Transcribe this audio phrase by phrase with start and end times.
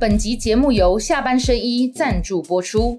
[0.00, 2.98] 本集节目由下半身衣赞助播出。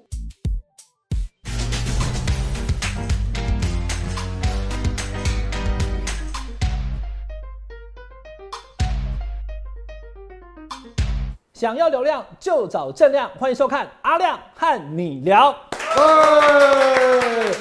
[11.51, 15.49] 想要流量就找正亮，欢迎收看阿亮和你聊。
[15.97, 17.51] 哎，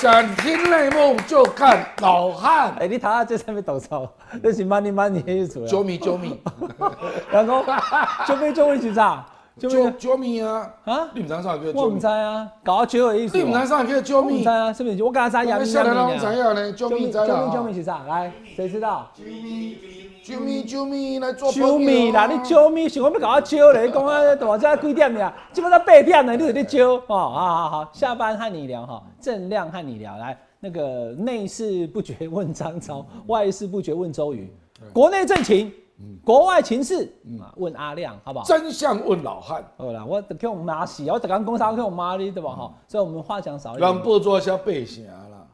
[0.00, 2.74] 想听内幕就看老汉。
[2.80, 4.10] 哎、你睇下这上面抖操，
[4.42, 6.40] 那是 money money 的意思九米九米
[7.30, 7.62] 然后
[8.26, 9.22] 就被就会去啥？
[9.60, 10.74] 就被九九米啊！
[10.84, 11.08] 啊？
[11.14, 11.96] 你唔知啥叫我九米？
[11.96, 13.36] 唔知啊，搞九的意思。
[13.36, 14.48] 你唔知啥叫九米我唔知？
[14.48, 15.02] 啊，是不是？
[15.04, 17.74] 我刚才知我杨幂们下来拢杨幂知影呢，九九米知九米九米啦。
[17.74, 18.02] 是啥？
[18.08, 19.10] 来，谁知道？
[21.20, 23.86] 来做九米啦，你九米想我要搞我九嘞？
[23.86, 25.32] 你讲啊，大家几点呀？
[25.52, 27.02] 基本上八点了，你就在九哦。
[27.08, 30.16] 好好好，下班和你聊哈，正亮和你聊。
[30.18, 34.52] 来，那个内事不决问张超，外事不决问周瑜，
[34.92, 35.72] 国内政情，
[36.24, 37.04] 国外情势
[37.40, 38.44] 啊，问阿亮，好不好？
[38.44, 42.54] 真相问老汉，好啦，我叫我妈洗，我刚刚讲啥叫我妈哩，对吧？
[42.54, 43.92] 哈，所以我们话讲少一点。
[43.92, 45.46] 让报纸写背成啦，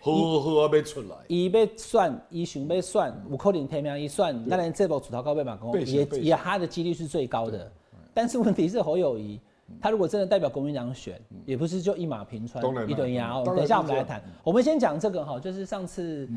[0.00, 1.16] 好好啊要出来。
[1.28, 7.70] 伊要选，伊想要选，有可能提名伊选，当然这部主头高背嘛，备选也也他的几率是最高的。
[8.12, 9.40] 但是问题是侯友谊，
[9.80, 13.42] 他如果真的代表国民党选，也不是就一马平川一顿牙哦。
[13.44, 16.28] 等一下我们来谈，我们先讲这个哈，就是上次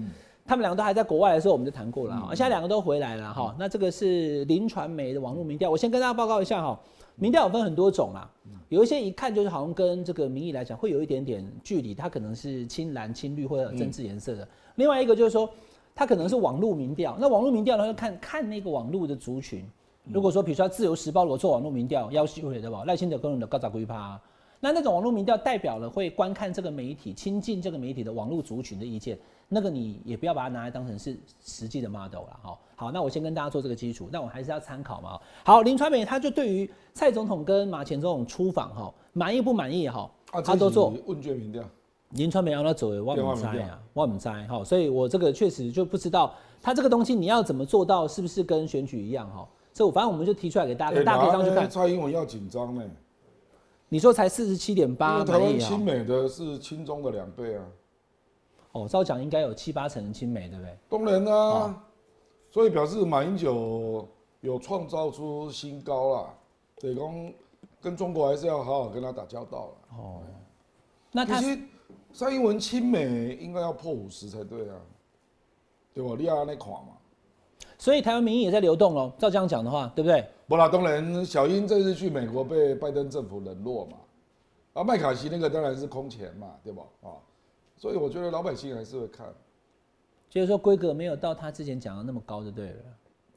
[0.47, 3.53] 他们两个都还在国外的时候，我们就谈过了哈，现在两个都回来了哈。
[3.59, 6.79] 那这个是林传媒的网络民调，我先跟大家报告一下哈，
[7.15, 8.29] 民调有分很多种啦。
[8.69, 14.47] 有一些一看就是好像跟这个民意来讲会有一点点距离，它可能是青蓝、青绿或者有政治颜色的。
[14.75, 15.49] 另外一个就是说，
[15.93, 17.17] 它可能是网络民调。
[17.19, 19.65] 那网络民调呢，要看看那个网络的族群。
[20.09, 22.85] 如果说比如说《自由时报》如果做网络民调，要求对吧？
[22.85, 24.17] 赖清德跟人的高咋龟趴，
[24.59, 32.57] 那那种网络民调代表了会观看这个媒体、亲近这个媒体的网络族群的意见，那个你也不要把它拿来当成是实际的 model 了哈。
[32.75, 35.19] 好，那我先跟大家做这个基础，但我还是要参考嘛。
[35.43, 40.09] 好，林传美他就对于蔡总统跟马前总统出访哈，满意不满意哈？
[40.31, 41.63] 啊，他都做问卷民调，
[42.11, 49.47] 林传美让他走的，我电话民调唔知啊，我唔知哈，所以我这个确实就不知道他这个东西你要怎么做到，是不是跟选举一样哈？
[49.73, 51.63] 所以我反正我们就提出来给大家看，大家可以上去看。
[51.63, 52.83] 哎蔡英文要紧张呢，
[53.89, 55.59] 你说才四十七点因八为台湾？
[55.59, 57.65] 亲美的是亲中的两倍啊。
[58.73, 60.77] 哦，照讲应该有七八成的亲美，对不对？
[60.89, 61.83] 当然啦、
[62.51, 64.07] 所以表示马英九
[64.41, 66.33] 有创造出新高啦，
[66.77, 67.33] 得讲
[67.81, 69.97] 跟中国还是要好好跟他打交道了。
[69.97, 70.21] 哦，
[71.11, 71.41] 那他
[72.13, 74.75] 蔡英文亲美应该要破五十才对啊，
[75.93, 76.15] 对吧？
[76.17, 76.89] 你要那看嘛。
[77.77, 79.11] 所以台湾民意也在流动喽。
[79.17, 80.27] 照这样讲的话，对不对？
[80.47, 83.97] 不啦，当然小英这次去美国被拜登政府冷落嘛，
[84.73, 86.83] 啊，麦卡锡那个当然是空前嘛，对吧？
[87.01, 87.11] 啊，
[87.75, 89.27] 所以我觉得老百姓还是会看，
[90.29, 92.75] 就是说规格没有到他之前讲的那么高，就对了。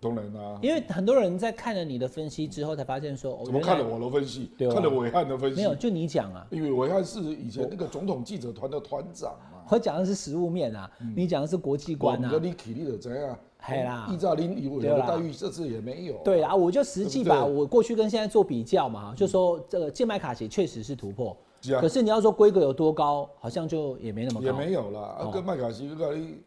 [0.02, 12.40] 当然啦、因为很多人在看了你的分析之后，才发现说，哦，怎么看了我的分析，看了伟汉的分析，没有，就你讲啊，因为伟汉是以前那个总统记者团的团长嘛，我讲的是实物面啊，你讲的是国际观啊。
[12.40, 13.38] 你体力的怎样？
[13.62, 16.14] 嘿啦依照您以为对啦的待遇，这次也没有。
[16.24, 24.46] 对啊，我就实际把我过去跟现在做比较嘛，就说这个健麦卡其确实是突破，是啊可是你要说规格有多高，好像就也没那么高。
[24.46, 26.38] 也没有啦，啊哦，跟麦卡锡跟你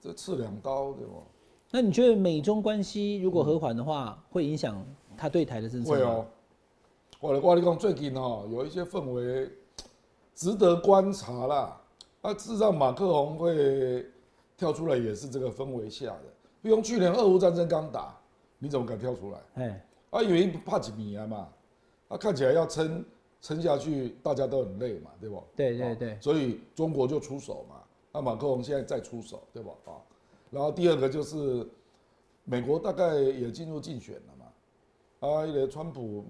[0.00, 1.14] 这刺两刀，对吗？
[1.70, 4.84] 那你觉得美中关系如果和缓的话，会影响
[5.16, 5.96] 他对台的政策吗？
[5.96, 6.26] 会哦。
[7.20, 9.48] 我我跟你讲，最近哦，有一些氛围
[10.34, 11.80] 值得观察啦。
[12.20, 14.04] 啊，事实上，马克宏会
[14.56, 16.24] 跳出来，也是这个氛围下的。
[16.62, 18.16] 比如去年俄乌战争刚打，
[18.58, 19.38] 你怎么敢跳出来？
[19.54, 21.48] 哎，啊，以为怕几米啊嘛，
[22.08, 23.04] 啊，看起来要撑
[23.40, 25.36] 撑下去，大家都很累嘛，对不？
[25.36, 29.70] 哦对对对所以中国就出手嘛，那马克龙现在再出手，对不？
[29.90, 29.98] 啊，
[30.50, 31.68] 然后第二个就是
[32.44, 36.24] 美国大概也进入竞选了嘛，啊，一个川普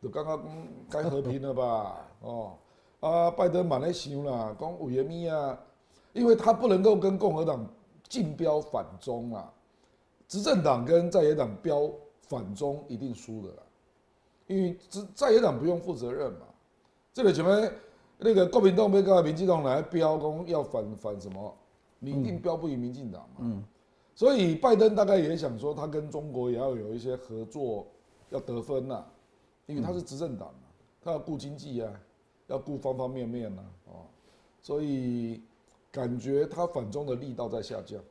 [0.00, 0.46] 就刚刚
[0.88, 2.08] 该和平了吧？
[2.22, 2.52] 哦，
[3.00, 5.58] 啊，拜登蛮在想啦，讲五月咪啊，
[6.12, 7.66] 因为他不能够跟共和党
[8.08, 9.52] 竞标反中啊，
[10.28, 11.90] 执政党跟在野党标
[12.22, 13.62] 反中一定输的啦，
[14.46, 16.46] 因为执在野党不用负责任嘛，
[17.12, 17.72] 这个前面
[18.18, 21.56] 那个国民党被跟民进党来标公要反反什么，
[21.98, 23.64] 你一定标不赢民进党嘛，嗯。
[24.14, 27.86] 所以拜登大概也想说，他跟中国也要有一些合作，
[28.30, 29.04] 要得分呐、
[29.66, 30.68] 因为他是执政党嘛，
[31.02, 31.92] 他要顾经济啊，
[32.46, 34.06] 要顾方方面面呐、哦，
[34.62, 35.42] 所以
[35.90, 38.02] 感觉他反中的力道在下降。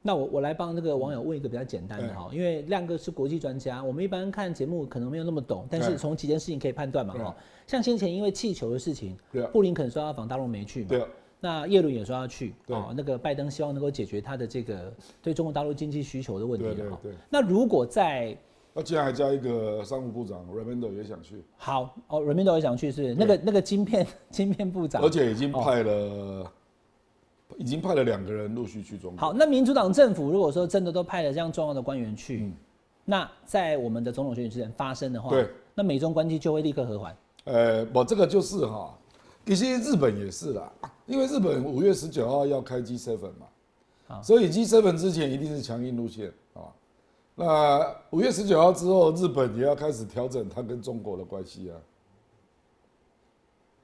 [0.00, 5.96] 那我我来帮这个网友问一个比较简单的哈，因为亮哥是国际专家，我们一般看节目可能没有那么懂，但是对。
[5.96, 7.36] 从几件事情可以判断嘛哈。
[7.66, 9.16] 像先前因为气球的事情
[9.52, 11.06] 布林肯说要访大陆没去嘛，
[11.40, 12.76] 那耶伦也说要去，对。
[12.76, 16.98] 哦，那个拜登希望能够解决他的这个对中国大陆经济需求的问题哈。
[17.28, 18.36] 那如果在
[18.74, 23.12] 那竟然还加一个商务部长 Raimondo 也想去，好哦 r a m i n d o 也想去，是？
[23.16, 26.52] 那个那个晶片晶片部长，而且已经派了，
[27.58, 29.20] 已经派了两个人陆续去中国。
[29.20, 32.52] 好，那民主党政府如果说真的都派了这样重要的官员去，
[33.04, 37.16] 那在我们的总统选举之前发生的话，对，那美中关系就会立刻和缓。
[37.44, 38.96] 呃，我这个就是哈，
[39.44, 40.72] 其实日本也是啦，
[41.06, 46.70] 因为日本五月十九号要开 G7 嘛，所以 G7 之前一定是强硬路线啊。
[47.34, 51.76] 那五月十九号之后，日本也要开始调整它跟中国的关系啊，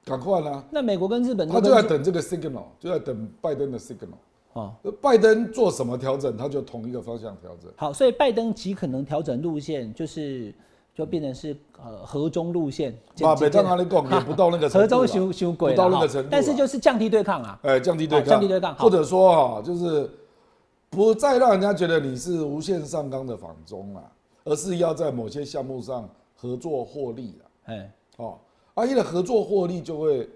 [0.05, 0.63] 赶快啦！
[0.69, 4.15] 那美国跟日本，他就在等这个 signal，就在等拜登的 signal。
[4.53, 4.71] 哦，
[5.01, 7.69] 拜登做什么调整，他就同一个方向调整。
[7.75, 10.53] 好，所以拜登极可能调整路线，就是
[10.93, 12.97] 就变成是呃和中路线。
[13.21, 16.29] 啊，北当哪里讲也不到 那个和中修修轨，不到那个程度。
[16.31, 20.09] 但是就是降低对抗啊，哎，降低对抗，降低对抗，或者说哈，就是。
[20.87, 24.11] 不再让人家觉得你是无限上纲的反中了，
[24.45, 26.07] 而是要在某些项目上
[26.37, 27.45] 合作获利了。
[27.65, 28.37] 哎，哦，
[28.75, 30.29] 阿一的合作获利就会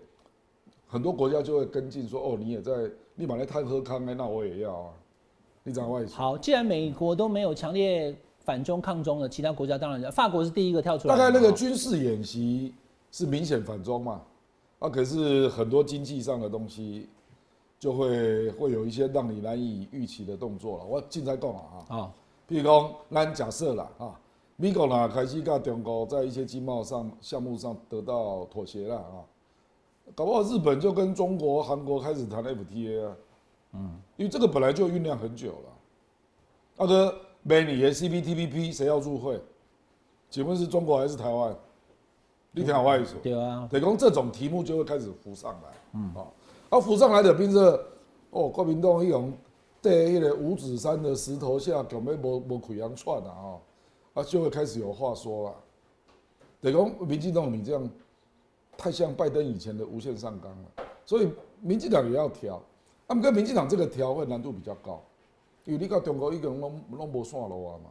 [0.88, 2.74] 很多国家就会跟进说，哦，你也在
[3.16, 4.92] 立马来探喝康哎，那我也要啊。
[5.64, 11.16] 你讲外好，既然美国都没有强烈反中抗中的，其他国家当然法国是第一个跳出来。
[11.16, 12.74] 大概那个军事演习
[13.12, 14.22] 是明显反中嘛？
[14.80, 17.08] 啊，可是很多经济上的东西。
[17.80, 20.84] 就会会有一些让你难以预期的动作了。
[20.84, 22.12] 我现在讲啊，啊，
[22.46, 24.20] 譬如讲，咱假设了，啊，
[24.62, 29.24] 美国呢开始跟中国在一些经贸上项目上得到妥协了啊，
[30.14, 33.16] 搞不好日本就跟中国、韩国开始谈 FTA 啊，
[33.72, 35.70] 嗯，因为这个本来就酝酿很久了。
[36.76, 39.42] 那个美女的 CPTPP 谁要入会？
[40.30, 41.56] 请问是中国还是台湾？
[42.52, 43.16] 你听好话意思。
[43.24, 43.66] 对啊。
[43.72, 46.28] 等于这种题目就会开始浮上来，嗯，啊。
[46.72, 47.58] 啊，浮上来的兵是
[48.32, 49.32] 哦，国民党一种
[49.80, 53.60] 在迄个五指山的石头下，根本无无溃疡串啊，哦，
[54.14, 55.56] 啊就会开始有话说了。
[56.62, 57.90] 等于民进党你这样
[58.78, 61.30] 太像拜登以前的无限上纲了，所以
[61.62, 62.62] 民进党也要调。
[63.08, 65.02] 啊，们跟民进党这个调会难度比较高，
[65.66, 67.90] 因为你到中国一个人拢拢无线路啊嘛，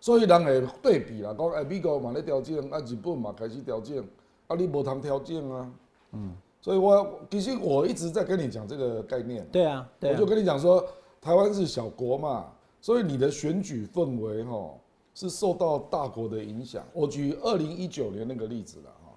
[0.00, 3.98] 所以人会对比啦，讲哎，美国嘛咧调整，啊日本嘛开始调整，
[4.46, 5.72] 啊你无通调整啊，
[6.12, 6.36] 嗯。
[6.58, 9.46] 所以，我其实我一直在跟你讲这个概念。
[9.52, 10.84] 对啊，我就跟你讲说，
[11.20, 12.52] 台湾是小国嘛，
[12.86, 14.72] 所以你的选举氛围哈
[15.12, 16.86] 是受到大国的影响。
[16.92, 19.12] 我举二零一九年那个例子了哈。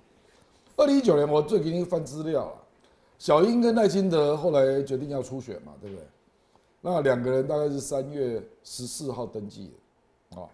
[0.75, 2.56] 二零一九年我最给你翻资料了，
[3.19, 6.04] 小英跟赖清德后来决定要初选嘛，对不对？
[6.81, 9.71] 那两个人大概是三月十四号登记
[10.31, 10.50] 的，啊，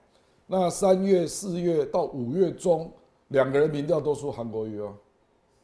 [0.45, 2.91] 那三月、四月到五月中，
[3.29, 4.93] 两个人民调都输韩国瑜哦。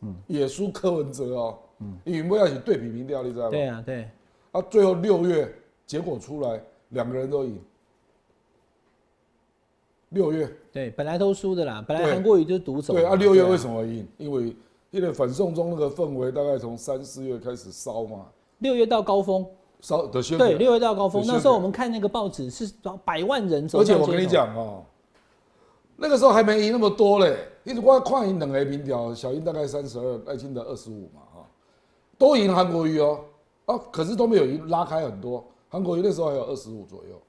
[0.03, 3.51] 嗯也输柯文哲哦，嗯，因为不要去对比民调，你知道吗？
[3.51, 4.09] 对啊，对。
[4.53, 5.53] 啊，最后六月
[5.85, 7.59] 结果出来，两个人都赢。
[10.09, 10.49] 六月。
[10.71, 12.93] 对，本来都输的啦，本来韩国瑜就独走。
[12.93, 14.07] 对啊，六月为什么赢？
[14.17, 14.55] 因为
[14.91, 18.27] 因为反送中那个氛围大概从三四月开始烧嘛。
[18.59, 19.45] 六月到高峰。
[19.83, 22.71] 烧的对，六月到高峰，那时候我们看那个报纸是
[23.03, 23.79] 百万人走。
[23.79, 24.83] 而且我跟你讲哦。
[25.95, 31.47] 那个时候还没赢那么多嘞，一直光看赢两个民调，小英大概三十二，赖清德二十五嘛，哈，
[32.17, 33.21] 都赢韩国瑜哦，
[33.65, 37.19] 啊，可是都没有赢拉开很多，韩国瑜那时候还有二十五左右。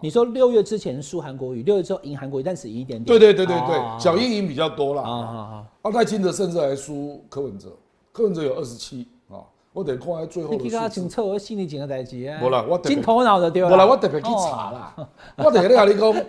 [0.00, 3.04] 你说六月之前输韩国瑜，六月之后赢韩国瑜，但是赢一点点。
[3.04, 5.02] 对对对对对，小英赢比较多啦。
[5.02, 5.66] 啊啊啊！
[5.82, 7.76] 啊，赖清德甚至还输柯文哲，
[8.10, 10.54] 柯文哲有二十七啊，我得看在最后。
[10.54, 12.40] 你去他清楚我心里情个代志啊。
[12.42, 13.68] 无啦，我金头脑的对吧？
[13.68, 14.94] 无啦，我特别去查啦，
[15.36, 16.24] 我特别跟你讲。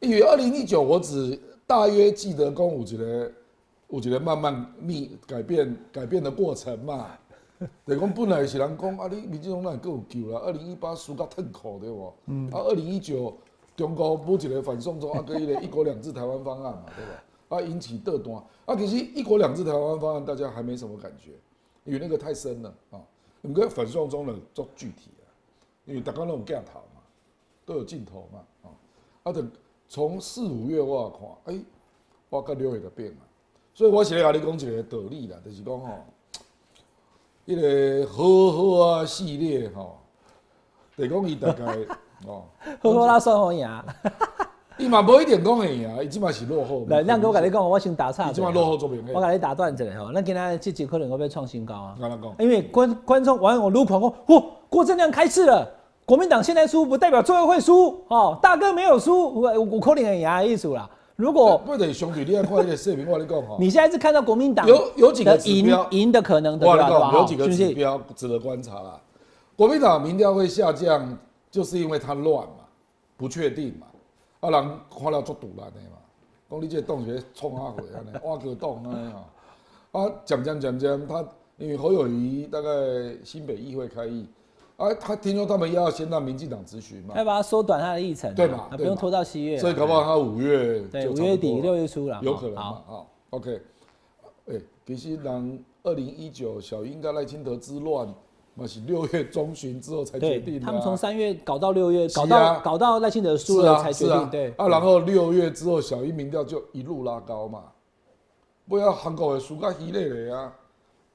[0.00, 3.32] 因为二零一九，我只大约记得讲有一个
[3.90, 7.08] 有一个慢慢密改变改变的过程嘛。
[7.84, 10.40] 等 于讲本来是人讲啊，你民进党那够有救啦。
[10.44, 12.12] 二零一八输到痛苦对不？
[12.26, 12.48] 嗯。
[12.50, 13.36] 啊，二零一九
[13.76, 17.22] 中国补一个反送中啊，跟一个一国两制台湾方案嘛，对吧？
[17.48, 18.36] 啊，引起斗端。
[18.66, 21.32] 啊，其实一国两制台湾方案大家还没什么感觉，
[21.84, 23.00] 因为那个太深了啊。
[23.40, 25.26] 你跟反送中的做具体啊，
[25.84, 27.00] 因为大家都有镜头嘛，
[27.66, 28.70] 都有镜头嘛，啊，
[29.24, 29.50] 啊等。
[29.88, 31.10] 从四五月我
[31.44, 31.60] 看，哎，
[32.30, 33.18] 我跟六月的变嘛，
[33.74, 35.86] 所以我是来跟你讲一个道理啦，就是讲吼，
[37.44, 38.22] 一个好
[38.52, 39.98] 好啊系列吼，
[40.96, 41.64] 得讲伊大概
[42.24, 42.44] 哦，
[42.80, 43.68] 好好啦算好赢，
[44.78, 46.84] 伊嘛无一定讲会赢，伊即嘛是落后。
[46.88, 48.30] 来，亮哥我甲你讲，我先打岔。
[48.30, 51.96] 伊即嘛落后作品我甲你打断一下吼，咱今仔即集可能我要创新高啊。
[52.38, 55.68] 因为观观众完我撸狂讲，嚯，郭正亮开始了。
[56.04, 60.88] 国民党现在输不代表最后会输哦，大哥没有输，我我可能也意思啦。
[61.16, 63.56] 如果不得兄弟，你要看一个视频，我跟你讲哈。
[63.60, 67.12] 你现在是看到国民党有有几个赢赢的可能的，对吧？
[67.12, 69.00] 有几个指标值得观察啦。
[69.54, 71.16] 国民党民调会下降，
[71.50, 72.64] 就是因为它乱嘛，
[73.16, 73.86] 不确定嘛。
[74.40, 75.98] 啊人看了足堵烂的嘛，
[76.50, 79.12] 讲你这个洞是咧创啥货安尼，挖个洞安尼
[79.92, 81.24] 哦，啊讲讲讲讲他
[81.58, 82.68] 因为侯友谊大概
[83.22, 84.26] 新北议会开议，
[84.82, 93.60] 啊他听说他们要先让民进党咨询嘛要，把它缩短它的议程啊，对嘛啊不用拖到七月啊，所以搞不好他五月对五月底六月初了，有可能嘛好，，好，OK，
[94.46, 98.08] 哎、其实人二零一九小英跟赖清德之乱，
[98.54, 100.66] 嘛是六月中旬之后才决定的、啊。
[100.66, 107.64] 他们从三月搞到六月，搞到搞到赖清德输了才决定，对啊，然后六月之后小英民调就一路拉高嘛，
[108.66, 110.52] 不要韩国的输个稀累的啊，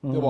[0.03, 0.27] 嗯对不？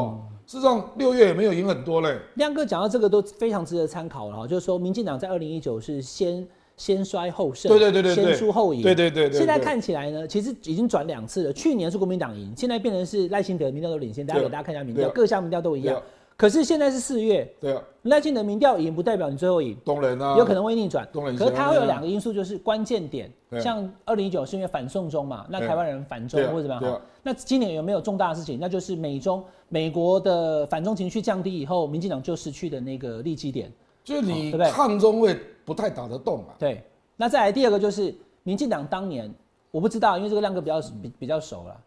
[0.48, 8.24] 事实上六月也没有赢很多嘞，亮哥讲到这个都非常值得参考了哈，就是说民进党在二零一九是先先衰后胜，对对对对对。
[8.24, 16.02] 先输后赢，对对对对对现在看起来呢，其实已经转两次了，去年是国民党赢，现在变成是赖清德民调都领先，大家给大家看一下民调，各项民调都一样。
[16.38, 21.08] 可是现在是四月，对啊，赖清德民调赢不代表你最后赢，当然啊，有可能会逆转。
[21.12, 27.02] 当然可是它会有啊两个因素，就是关键点，啊像二零一九是因为反送中嘛，那台湾人反中或者怎么样？
[27.24, 28.60] 那今年有没有重大的事情？
[28.62, 33.72] 那就是美中美国的反中情绪降低以后，民进党就失去的那个利基点。
[34.04, 36.84] 就是你抗中会不太打得动啊，对，
[37.16, 39.30] 那再来第二个就是民进党当年
[39.72, 41.78] 我不知道，因为这个亮哥比较比比较熟了。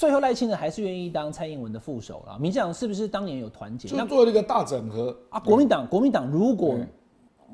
[0.00, 2.38] 最后赖清德还是愿意当蔡英文的副手了。
[2.38, 3.86] 民进党是不是当年有团结？
[3.86, 6.78] 就那做了一个大整合啊，国民党国民党如果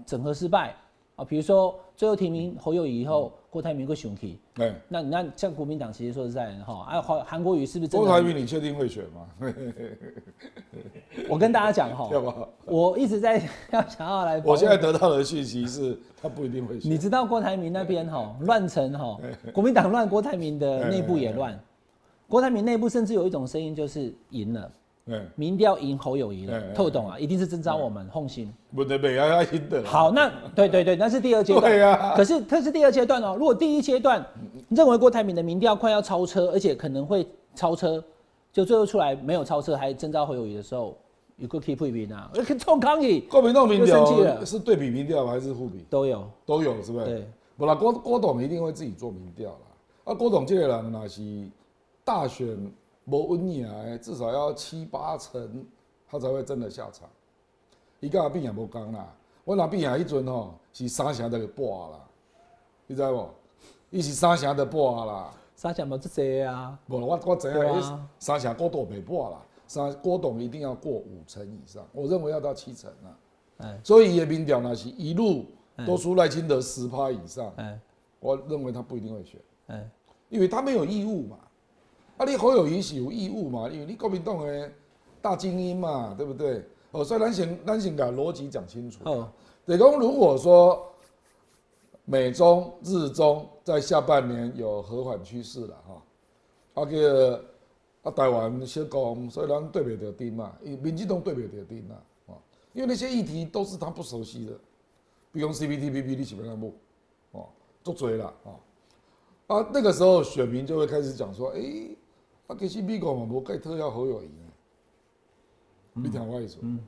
[0.06, 0.72] 整合失败
[1.16, 8.22] 啊，比如说最后提名侯友宜以后，郭台铭会雄起，哎，那那像国民党其实说实在的哈，啊韩韩国瑜是不是真郭台的？
[8.22, 9.26] 铭你确定会选吗？
[11.28, 12.08] 我跟大家讲哈？
[12.64, 16.88] 我一直在 要想要来，我现在得到的讯息是他不一定会选。
[16.88, 19.18] 你知道郭台铭那边哈乱成哈，
[19.52, 21.58] 国民党乱，郭台铭的内部也乱。
[22.28, 24.71] 郭台铭内部甚至有一种声音就是赢了，
[25.11, 28.52] 哎，民调赢侯友谊了，透懂啊，一定是征召我们 hon 心。
[28.75, 29.85] 不得美啊，赢的。
[29.85, 31.64] 好，那对对对，那是第二阶段。
[31.64, 33.37] 对啊可是这是第二阶段哦。
[33.38, 34.25] 如果第一阶段
[34.71, 38.02] 认为郭台铭的民调快要超车，而且可能会超车，
[38.52, 40.97] 就最后出来没有超车，还征召侯友谊的时候，
[41.37, 42.28] 有个 keep 平啊，
[42.59, 45.85] 冲抗议国民党民调是对比民调还是互比？
[45.88, 46.28] 都有。
[46.45, 47.04] 都有，是不是？
[47.04, 47.26] 对。
[47.56, 49.59] 不啦，郭郭董一定会自己做民调啦。
[50.06, 51.23] 啊，郭董这个人那是
[52.06, 52.56] 大选
[53.06, 55.66] 无稳赢的，至少要七八成，
[56.08, 57.08] 他才会真的下场。
[57.98, 61.98] 伊甲阿扁也无讲啦，我阿扁也迄阵吼是三成的播啦，
[62.86, 63.28] 你知无？
[63.90, 65.34] 伊是三成的播啦。
[65.56, 73.18] 沙想嘛这些啊，无，我我知影，三成郭董没破啦，三郭董一定要过五成以上，我认为要到七成啊。
[73.58, 73.80] 哎。
[73.82, 75.46] 所以叶民调那是一路
[75.84, 77.80] 都输赖清德十趴以上，哎。
[78.20, 79.90] 我认为他不一定会选，哎，
[80.28, 81.38] 因为他没有义务嘛。
[82.16, 84.73] 啊，你侯友谊是有义务嘛，因为你国民党的
[85.20, 86.64] 大精英嘛，对不对？
[86.92, 89.00] 哦，所以咱先咱先把逻辑讲清楚。
[89.04, 89.28] 哦，
[89.66, 90.90] 等讲如果说
[92.04, 97.44] 美中、日中在下半年有和缓趋势了哈，啊个
[98.02, 101.96] 啊台湾小讲，所以咱对不着丁嘛，民进党对不着丁啦，
[102.28, 102.32] 啊，
[102.73, 104.52] 因为那些议题都是他不熟悉的，
[105.32, 106.73] 比如 CPTPP 你喜欢不？
[107.32, 107.49] 哦，
[107.82, 108.50] 做嘴了啊，
[109.49, 111.61] 啊那个时候选民就会开始讲说，哎、
[112.46, 114.52] 啊其实美国嘛无盖特要侯友谊呢，
[115.94, 116.58] 你听我意思？
[116.62, 116.78] 嗯，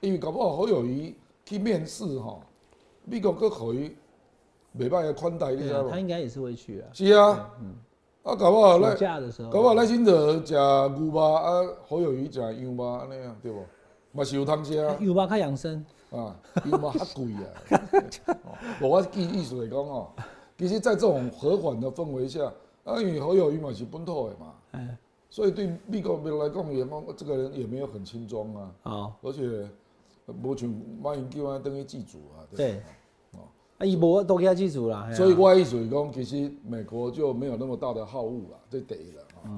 [0.00, 2.42] 因为搞不好侯友谊去面试吼，
[3.04, 3.96] 美国佫可以
[4.78, 5.90] 袂歹的款待，你知道，无？
[5.90, 6.88] 他应该也是会去啊。
[6.92, 7.50] 是啊，
[8.22, 13.64] 啊搞不好赖暑，假的时候，搞不好赖清德食牛肉啊，侯友谊食羊肉安尼啊，对不？
[14.12, 14.96] 嘛是有通食啊。
[15.00, 15.26] 有吧？
[15.26, 16.36] 他养生，啊，
[16.70, 17.82] 羊肉较贵啊。
[18.46, 20.08] 哦无我记意思来讲哦，
[20.56, 22.44] 其实，在这种和缓的氛围下，
[22.84, 24.98] 啊，因为侯友谊嘛是本土的嘛，哎，
[25.30, 29.68] 所以对美国人来讲，也讲这个人也没有很轻松啊，好，而且
[30.42, 30.68] 无像
[31.00, 32.42] 马英九啊等于祭祖啊。
[32.56, 32.82] 对，
[33.78, 35.06] 啊，伊无都给他记住了。
[35.06, 39.50] 嘿啊所以我的意思是讲，其实美国就没有那么大的好恶了，这第一了啊。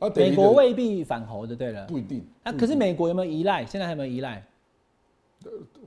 [0.00, 1.86] 啊，美国未必反猴的，对了。
[1.86, 3.64] 不一定，那可是美国有没有依赖？
[3.64, 4.44] 现在还有没有依赖？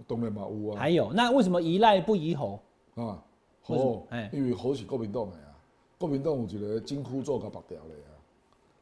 [0.08, 0.80] 当然嘛有啊。
[0.80, 2.60] 还有，那为什么依赖不依猴？
[2.96, 3.22] 啊，
[3.68, 5.52] 为什么侯哎，因为猴是国民党的啊，
[5.98, 8.15] 国民党有一个金箍咒甲拔掉的啊，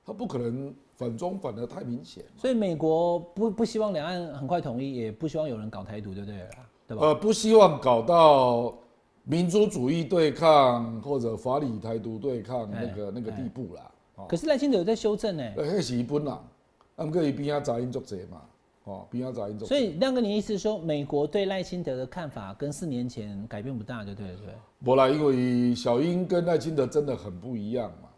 [0.06, 6.50] 他不可能反中反的太明显，所以美国不不希望两岸很快统一，也不希望有人搞台独，对不对了？
[6.88, 7.08] 对吧？
[7.08, 8.78] 呃，不希望搞到
[9.24, 13.92] 民族主义对抗或者法理台独对抗那个那个地步啦。
[14.16, 16.44] 哦，可是赖清德有在修正呢，呃，那是一本人，啊，
[16.98, 18.42] 毋过伊边仔杂音作者嘛，
[18.84, 19.66] 哦，边仔杂音足。
[19.66, 24.54] 所以亮哥，你意思是说，美国对赖清德的看法跟四年前改变不大，就对了，对不对？
[24.84, 28.10] 不啦，因为小英跟赖清德真的很不一样嘛，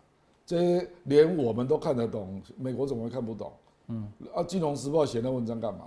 [0.46, 3.52] 这连我们都看得懂，美国怎么会看不懂？
[3.88, 5.86] 嗯，啊，《金融时报》写那文章干嘛？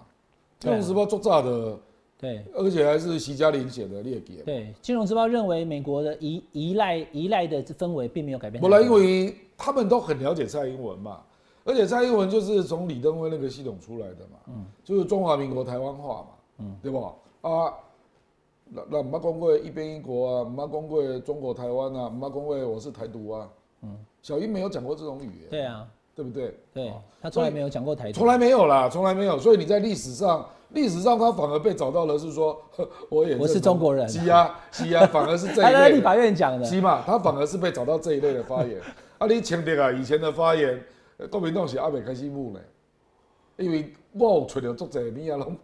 [0.62, 1.78] 《金融时报》作诈的，
[2.18, 4.42] 对而且还是徐嘉玲写的列给。
[4.42, 8.60] 对，《金融时报》认为美国的依依赖依赖的氛围并没有改变。
[8.60, 11.20] 本来，因为他们都很了解蔡英文嘛，
[11.64, 17.14] 而且蔡英文就是从李登辉那个系统出来的嘛，嗯，就是中华民国台湾化嘛，嗯，对吧？
[17.42, 17.74] 啊，
[18.64, 23.48] 那那唔捌讲过一边一国啊，唔捌讲过中国台湾啊，唔捌讲过我是台独啊，
[23.82, 26.54] 嗯，小英没有讲过这种语言，对啊，对不对？
[26.74, 29.38] 对，他从来没有讲过台独，从来没有啦，从来没有。
[29.38, 32.60] 所以你在历史上，历史上他反而被找到了，是说
[33.08, 36.00] 我也我是中国人是啊，是啊，反而是这一 他在立。
[36.00, 36.64] 法院讲的。
[36.64, 37.02] 是嘛？
[37.06, 38.80] 他反而是被找到这一类的发言。
[39.18, 40.80] 啊，你前面啊，以前的发言，
[41.18, 42.60] 呃国民党是阿美开始幕呢，
[43.56, 45.56] 因为我有找到足侪物啊，拢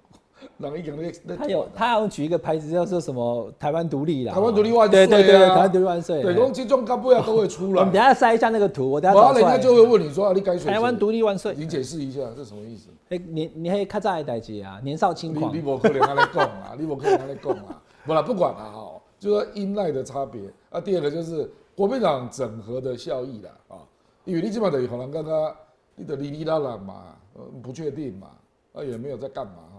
[0.59, 6.23] 人已经咧咧他有他好像举一个牌子叫做什么台湾独立啦，台湾独立万岁啊对对对，台湾独立万岁。
[6.23, 8.03] 对，讲这种到尾啊都会出来我们等。
[8.03, 9.35] 下塞一下那个图，我等下然后。
[9.35, 11.55] 人家就会问你说啊，你该选谁台湾独立万岁。
[11.57, 12.89] 你解释一下这什么意思？
[13.11, 15.65] 哎，你你还较早的代志啊，年少轻狂你你。
[15.65, 17.83] 无可能安尼讲啊，你无可能安尼讲啊。
[18.05, 20.81] 不啦，不管啦哈，就说依赖的差别啊。
[20.81, 23.79] 第二个就是国民党整合的效益啦啊，
[24.25, 25.55] 因为你基本等于可能刚刚
[25.95, 28.29] 你的哩哩啦啦嘛，呃不确定嘛，
[28.75, 29.74] 啊也没有在干嘛哈，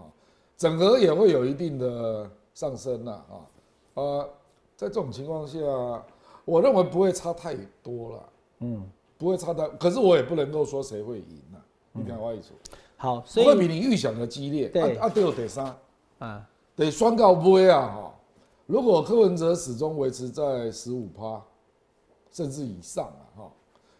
[0.56, 3.34] 整合也会有一定的上升啦啊。
[3.94, 4.28] 呃，
[4.76, 5.58] 在这种情况下，
[6.44, 8.28] 我认为不会差太多了，
[8.60, 8.82] 嗯，
[9.18, 11.60] 不会差太，可是我也不能够说谁会赢啊，
[11.92, 12.52] 你看我意思，
[12.96, 14.96] 好，所会比你预想的激烈，对。
[14.96, 15.76] 啊啊，对有第三。
[16.18, 18.14] 啊，得双告杯啊哈！
[18.66, 21.42] 如果柯文哲始终维持在十五趴，
[22.32, 23.52] 甚至以上啊哈，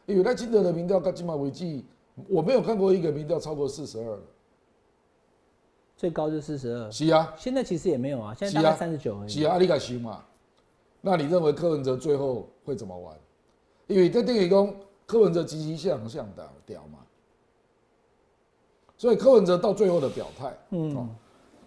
[0.07, 1.83] 因为赖清德的民调到今晚为止，
[2.29, 4.19] 我没有看过一个民调超过四十二。
[5.97, 9.29] 最高就四十二，是啊，现在其实也没有啊，现在大概三十九而已。
[9.29, 10.23] 是啊，你敢行嘛？
[11.01, 13.17] 那你认为柯文哲最后会怎么玩？
[13.87, 14.75] 因为在电影中
[15.07, 16.99] 柯文哲积极向上的屌嘛，
[18.97, 21.09] 所以柯文哲到最后的表态，嗯哦，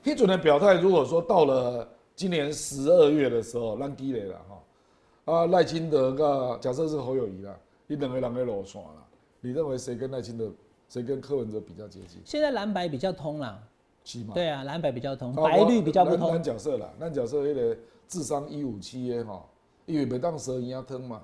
[0.04, 7.58] 批准的表态，如果说到了今年十二月的时候，让积累了哈，啊赖清德个假设是侯友谊啦，
[7.88, 9.08] 你两个人给落线了，
[9.40, 10.52] 你认为谁跟赖清德，
[10.90, 12.22] 谁跟柯文哲比较接近？
[12.26, 13.64] 现在蓝白比较通啦，
[14.34, 16.44] 对啊，蓝白比较通，啊白绿比较不同咱咱。
[16.44, 19.46] 假设啦，咱角色迄个智商一五七的吼，
[19.86, 21.22] 因为袂当蛇赢汤嘛。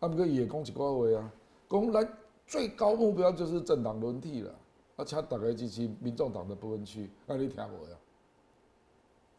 [0.00, 1.32] 啊，不过伊会讲一寡话啊，
[1.68, 2.08] 讲咱
[2.46, 4.50] 最高目标就是政党轮替了，
[4.96, 7.96] 啊，请大家支持民众党的不分区，那你听无呀？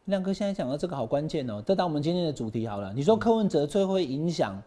[0.06, 2.92] 亮哥现在讲到这个好关键哦，这当我们今天的主题好了。
[2.92, 4.60] 你说柯文哲最会影响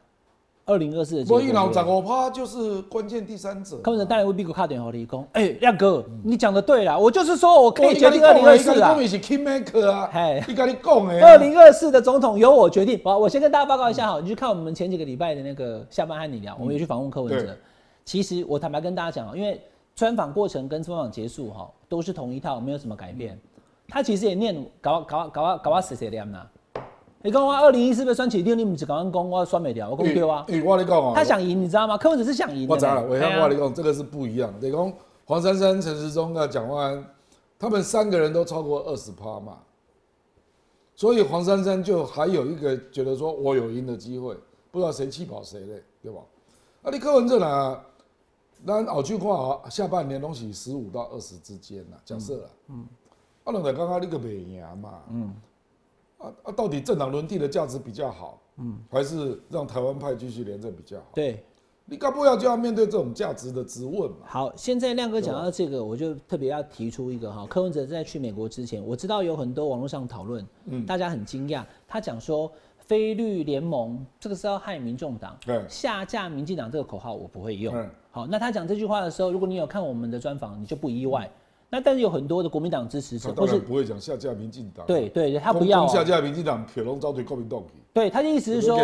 [0.66, 3.82] 二零二四的结果对所以老不对十五趴就是关键第三者嘛。
[3.84, 5.26] 柯文哲当然会逼个卡点和理工。
[5.34, 8.96] 哎，亮哥，你讲的对啦，我就是说我可以我决定二零二四啊他。
[8.96, 11.30] 们是 kingmaker 啊，嘿你跟你讲的啊。
[11.30, 13.00] 二零二四的总统由我决定。
[13.04, 17.56] 好，我先跟大家报告一下哈，你去看我们前几个礼拜的那个下班和你聊，我们有去访问柯文哲对。
[18.04, 19.62] 其实我坦白跟大家讲哦，因为
[19.96, 23.40] 专访过程跟专访结束哈，都是同一套，没有什么改变。
[23.88, 26.44] 他其实也念搞搞搞搞我写写念呐。
[27.26, 30.46] 你讲我二零一四被酸起定，你们只刚刚讲我酸没掉，我讲对啊。
[30.64, 31.98] 我跟你讲啊，他想赢，你知道吗？
[31.98, 32.68] 柯文哲是想赢。
[32.70, 34.68] 我知了，我跟我跟你讲，这个是不一样的。
[34.68, 34.94] 你讲
[35.26, 37.06] 黄珊珊、陈时中啊蒋万安，
[37.58, 39.58] 他们三个人都超过二十趴嘛，
[40.96, 44.38] 所以黄珊珊就还有一个觉得说我有赢的机会，
[44.70, 46.20] 不知道谁气跑谁嘞，对吧？
[46.84, 47.80] 啊，你柯文哲呢？
[48.68, 52.86] 咱后句话啊，下半年东西十五到二十之间啦，假设啦，嗯，
[53.46, 55.34] 啊，两个刚刚那个美赢嘛，嗯，
[56.18, 61.06] 啊啊，到底政党轮替的价值比较好，嗯，还是让台湾派继续连任比较好？
[61.14, 61.44] 对，
[61.86, 64.18] 你该不要就要面对这种价值的质问嘛？
[64.26, 77.76] 好，现在亮哥讲到这个，我就特别要提出一个哈，柯文哲在去美国之前，我知道有很多网络上讨论，嗯大家很惊讶，他讲说非绿联盟这个是要害民众党，对下架民进党这个口号我不会用。
[77.76, 81.30] 嗯好，那他讲这句话的时候，如果你有看我们的专访，你就不意外。
[81.70, 88.80] 那但是有很多的国民党支持者，不是不会讲下架民进党，对对对，他不要下架民进党，铁笼招对国民党去，对他的意思是说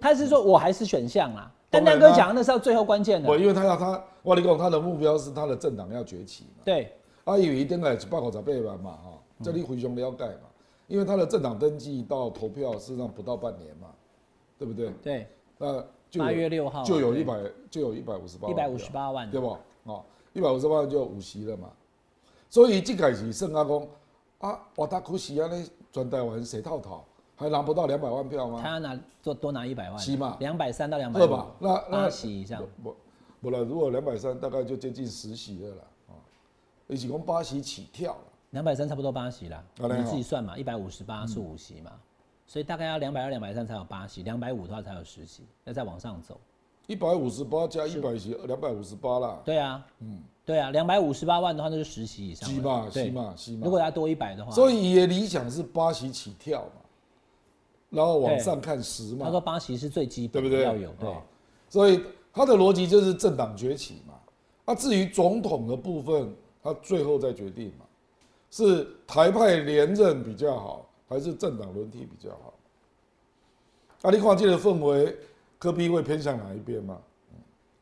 [0.00, 1.50] 他是说我还是选项啦。
[1.70, 6.92] 但当然啦亮哥讲的那是要最后关键我的，因为他要他，我跟你讲，他的目标是他的政党要崛起嘛，对。
[7.24, 10.48] 啊，以为一定来一百五十八万嘛，哈，这里回熊了解嘛，
[10.88, 13.88] 因为他的政党登记到投票事实上不到半年嘛，
[14.58, 14.92] 对不对？
[15.02, 15.26] 对，
[15.58, 19.56] 那就八月六号就有一百就有一百五十八一百五十八万，对不？
[19.84, 21.70] 哦，一百五十八万就五席了嘛，
[22.48, 23.88] 所以这个是剩阿公
[24.38, 27.04] 啊，我大苦死啊，那全台湾谁套套
[27.36, 28.60] 还拿不到两百万票吗？
[28.62, 30.36] 他要拿多多拿一百万，是嘛？
[30.40, 32.94] 两百三到两百二吧，那八那席以上，不
[33.40, 36.12] 不了，如果两百三，大概就接近十席了啦，啊，
[36.86, 41.90] 一起共八席起跳了，两百三差不多八席啦，你自己算嘛，一百五十八是五席嘛，
[42.46, 46.38] 所以大概要两百二、两百三才有八席，两百五的话才有十席，要再往上走。
[46.86, 52.54] 一百五十八加一百席两百五十八啦，对啊，嗯，对啊，两百五十八万的话，那就十席以上了。
[52.54, 56.82] 是嘛对是嘛是嘛如果要多一百的话，所以也理想是八席起跳嘛，
[57.90, 60.64] 然后往上看十嘛，他说八席是最基本对不对？
[60.64, 61.22] 要有，对啊，
[61.68, 62.02] 所以
[62.32, 64.14] 他的逻辑就是政党崛起嘛。
[64.66, 67.84] 啊，至于总统的部分，他最后再决定嘛，
[68.50, 72.54] 是台派连任比较好，还是政党轮替比较好？
[74.02, 75.16] 啊，你看这个氛围，
[75.58, 76.98] 科比会偏向哪一边吗？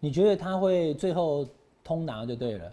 [0.01, 1.47] 你觉得他会最后
[1.85, 2.65] 通拿就对了，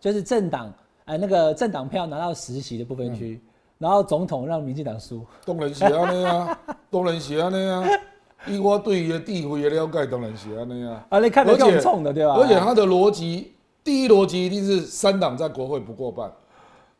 [0.00, 0.72] 就是政党
[1.04, 3.40] 哎那个政党票拿到实习的部分嗯区，
[3.78, 6.58] 然后总统让民进党输，当然是安尼啊，
[6.90, 7.84] 当然是安尼啊。
[8.46, 11.06] 以我对伊的地位的了解，当然是安尼啊。
[11.08, 12.34] 啊，你看得而且更冲的对吧？
[12.34, 16.30] 而且他的逻辑，第一逻辑一定是三党在国会不过半，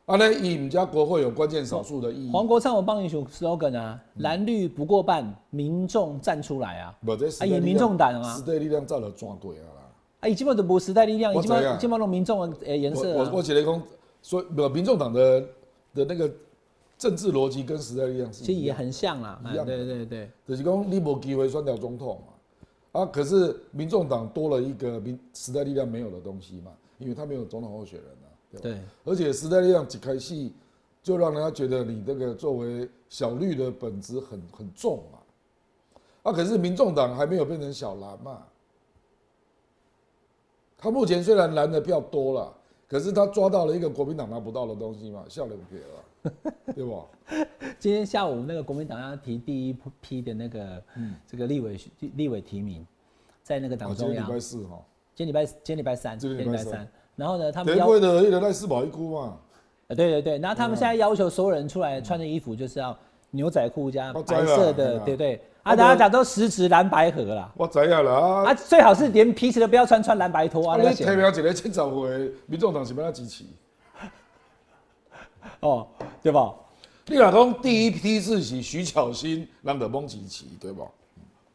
[0.06, 2.32] 啊，呢，以我们家国会有关键少数的意义。
[2.32, 6.94] 黄国昌我帮你选 slogan 啊，蓝绿不过半，民众站出来啊！
[7.40, 9.83] 啊也民众党啊时代力量早就转过啊啦。
[10.24, 13.28] 啊，已基本都不时代力量，已基本基本都民众的呃颜色啊。
[13.30, 13.82] 我我觉得讲，
[14.22, 15.40] 所以不，民众党的
[15.94, 16.32] 的那个
[16.96, 23.00] 政治逻辑跟时代力量是其实也，很像啦，哎一样的对对对，就是讲你无机会选掉总统嘛。
[23.02, 30.54] 啊，可是民众党多了一个民时代力量没有的东西嘛，因为他没有总统候选人啊，对而且时代力量一开戏
[31.02, 35.18] 就让人家觉得你这个作为小绿的本质很很重嘛。
[36.22, 38.42] 啊，可是民众党还没有变成小蓝嘛。
[40.84, 42.52] 他目前虽然蓝的票多了，
[42.86, 47.06] 可是他抓到了一个国民党拿不到的东西嘛，笑脸撇了， 对吧？
[47.78, 50.82] 今天下午那个国民党要提第一批的那个
[51.26, 51.80] 这个立委
[52.16, 52.86] 立委提名，
[53.42, 54.16] 在那个哦，党中央。
[54.16, 54.82] 今天礼拜，四哈，
[55.14, 56.72] 今天礼拜今天礼拜三，今天礼拜三。
[56.72, 59.38] 三，然后呢，他们德要贵的一人赖四宝一哭嘛，
[59.88, 62.94] 呃，对对对，然后他们现在要求所有人出来穿的衣服就是要
[63.30, 65.40] 牛仔裤加白色的，对不对？
[65.64, 68.12] 我啊，大家讲都十指蓝白盒啦，我知影啦。
[68.12, 73.44] 啊，啊，最好是连皮鞋都不要穿，穿蓝白拖啊，你提名一个七十岁，民众党是要怎支持？
[75.60, 75.86] 哦，
[76.22, 76.52] 对吧？
[77.06, 80.84] 你若讲第一批次是徐巧芯，人就蒙支持，对吧？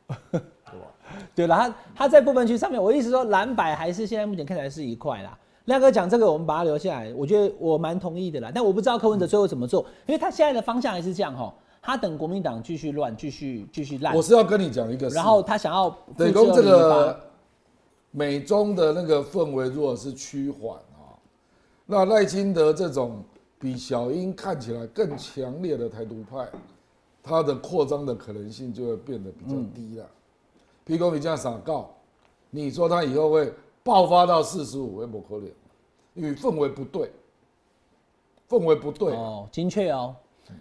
[0.32, 0.88] 对吧？
[1.36, 5.38] 对了，他他在部分区上面，我意思说蓝白还是现在目前看起来是一块啦。
[5.66, 8.52] 亮哥讲这个，我们把它留下来，我觉得我蛮同意的啦。
[8.52, 14.16] 但我不知道柯文哲最后怎么做，因为他现在的方向还是这样哈，他等国民党继续乱，继续继续烂。
[14.16, 17.20] 我，是要跟你讲一个事，然后他想要等于讲这个
[18.12, 21.16] 美中的那个氛围如果是趋缓啊，
[21.86, 23.24] 那赖清德这种
[23.60, 26.48] 比小英看起来更强烈的台独派，
[27.24, 30.06] 他的扩张的可能性就会变得比较低了。
[30.86, 31.90] 譬如说你这样撒告，
[32.50, 35.50] 你说他以后会爆发到四十五，会不可能，
[36.16, 37.12] 因为氛围不对，
[38.50, 40.16] 氛围不对，哦，精确哦。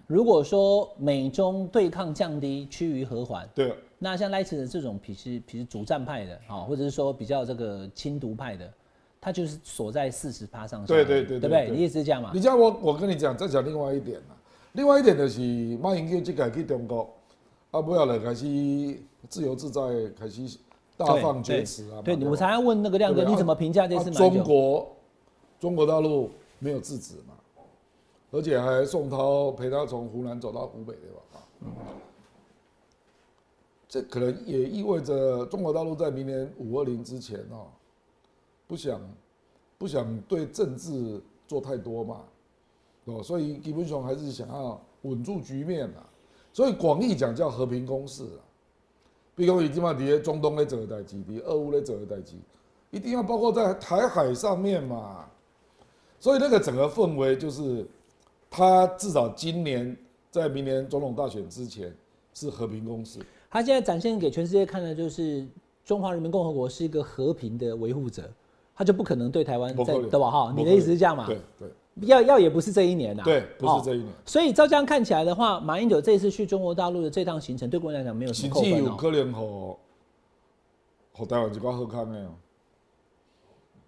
[0.07, 3.75] 如果说美中对抗降低，趋于和缓，对。
[3.99, 8.73] 那像赖清德这种，比是比是主战派的啊、或者是说比较这个亲独派的，
[9.21, 11.69] 他就是锁在四十趴上下对对对对不对？
[11.71, 12.41] 你意思是这样嘛你？
[12.41, 14.37] 像我，我跟你讲，再讲另外一点啦。
[14.75, 15.41] 另外一点就是
[15.83, 17.13] 马英九这个去中国，
[17.73, 18.45] 啊，不要了，开始
[19.29, 19.81] 自由自在，
[20.17, 20.59] 开始
[20.97, 22.01] 大放厥词啊。
[22.05, 24.13] 对，嘛我才要问那个亮哥，你怎么评价这次啊？
[24.13, 24.97] 中国
[25.59, 27.35] 中国大陆没有制止嘛，
[28.31, 31.23] 而且还宋涛陪他从湖南走到湖北，对吧？
[31.33, 31.39] 啊，
[33.89, 37.69] 这可能也意味着中国大陆在明年五二零之前哦，
[38.67, 39.01] 不想
[39.79, 42.21] 不想对政治做太多嘛，
[43.07, 46.07] 哦，所以基本上还是想要稳住局面啊。
[46.53, 48.45] 所以广义讲叫和平攻势啊，
[49.35, 52.35] 比如讲，伊即马伫咧中东咧做的代志，伫俄乌咧做的代志，
[52.91, 55.25] 一定要包括在台海上面嘛。
[56.21, 57.87] 所以那个整个氛围就是，
[58.51, 59.97] 他至少今年
[60.31, 61.95] 在明年总统大选之前
[62.35, 63.21] 是和平公司。
[63.51, 65.47] 他现在展现给全世界看的就是
[65.85, 68.31] 中华人民共和国是一个和平的维护者，
[68.75, 70.31] 他就不可能对台湾在对吧？
[70.31, 71.27] 哈，你的意思是这样嘛？
[71.27, 71.69] 对对
[72.03, 74.09] 要要也不是这一年呐、对，不哦是这一年。
[74.25, 78.77] 所以照这样看起来的话，马英九这次去中国大陆的这趟行程，对国人来讲没有什么扣分哦。
[78.79, 79.77] 有可能和
[81.13, 82.31] 和台湾一寡好康的哦，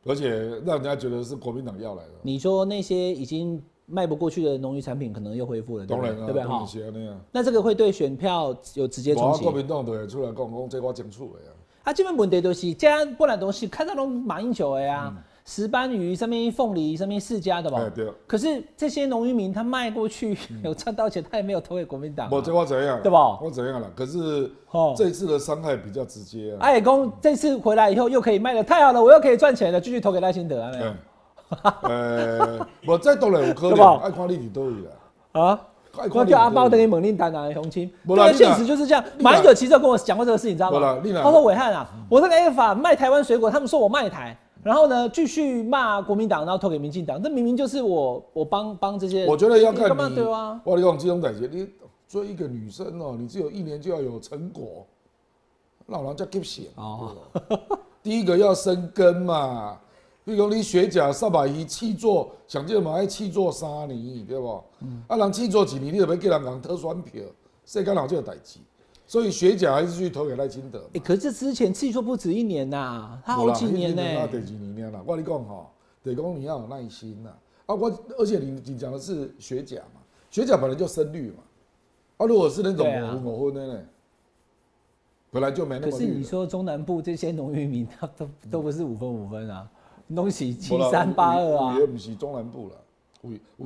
[0.06, 0.28] 而且
[0.64, 2.10] 让人家觉得是国民党要来的。
[2.22, 6.10] 你说那些已经卖不过去的农渔产品，可能又恢复了，对不对？
[6.10, 7.08] 当然啊，对不对？
[7.08, 7.20] 哈。
[7.32, 9.52] 那这个会对选票有直接冲击国。
[9.52, 11.52] 民党就会出来讲讲，这我清楚的啊。
[11.84, 15.10] 啊，基本问题都是，这样不然东西看到拢马英九的呀、
[15.46, 17.90] 石斑鱼、上面凤梨、上面世家的吧
[18.26, 22.30] 可是这些农渔民他卖过去有赚到钱，他也没有投给国民党、啊。
[22.30, 23.90] 无这我怎样对吧我怎样了？
[23.96, 26.58] 可是哦这一次的伤害比较直接啊。
[26.60, 30.70] 哎，公这次回来以后又可以卖的太好了，我又可以赚钱了，继续投给赖清德啊。
[30.70, 30.96] 没有嗯，
[31.82, 34.90] 呃，我再当然有可能，爱看你伫倒位啦。
[35.32, 35.60] 啊，
[36.12, 39.04] 我叫阿你包等于猛令单啊，雄青，没啦你哪这个现实就是这样。
[39.18, 41.00] 马英九其实有跟我讲过这个事情，你知道吗？
[41.22, 50.14] 他说伟汉啊，我这个 A 法卖台湾水果，他们说我卖台，然后呢继续骂国民党，然后投给民进党，这明明就是我我帮帮这些，我觉得要看干嘛你。
[50.14, 50.60] 对啊？
[50.64, 51.68] 我讲这种感觉，你
[52.08, 54.86] 追一个女生哦，你只有一年就要有成果，
[55.86, 56.62] 让人家急死。
[56.76, 57.16] 哦
[57.48, 59.76] 哦，第一个要生根嘛。
[60.24, 64.62] 比如讲你学甲三百一气做，想这嘛爱气做三年，对不？
[64.80, 67.22] 嗯啊，人气做几年，你就要叫人讲特选票，
[67.64, 68.60] 世间人就有代志。
[69.06, 70.88] 所以学甲还是去投给赖清德。
[70.94, 74.02] 哎，可是之前次数不止一年呐，他好几年呢。
[74.02, 75.02] 那得几年啦？
[75.04, 75.66] 我跟你讲哈，
[76.04, 77.30] 得讲你要有耐心呐。
[77.66, 81.38] 啊，我而且你你讲的是学甲嘛，学甲本来就深绿嘛。
[82.18, 83.80] 啊，如果是那种对啊模糊模糊的呢，
[85.32, 86.22] 本来就没那么可是你。
[86.22, 89.68] 说中南部这些农渔民，他都都不是五分五分啊，
[90.14, 91.78] 东西七三八二啊。
[91.78, 91.86] 也。
[91.86, 92.74] 不是中南部了，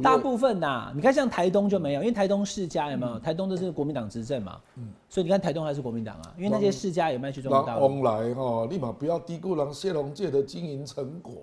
[0.02, 3.18] 大部分呐、你看像台东就没有，因为台东世家有没有？
[3.20, 4.61] 台东都是国民党执政嘛，
[5.09, 7.87] 所以你看台东还是国民党啊，因为那些世家也卖去中国大陆。
[7.87, 11.35] 人往来哈，立马不要低估人谢龙界的经营成果。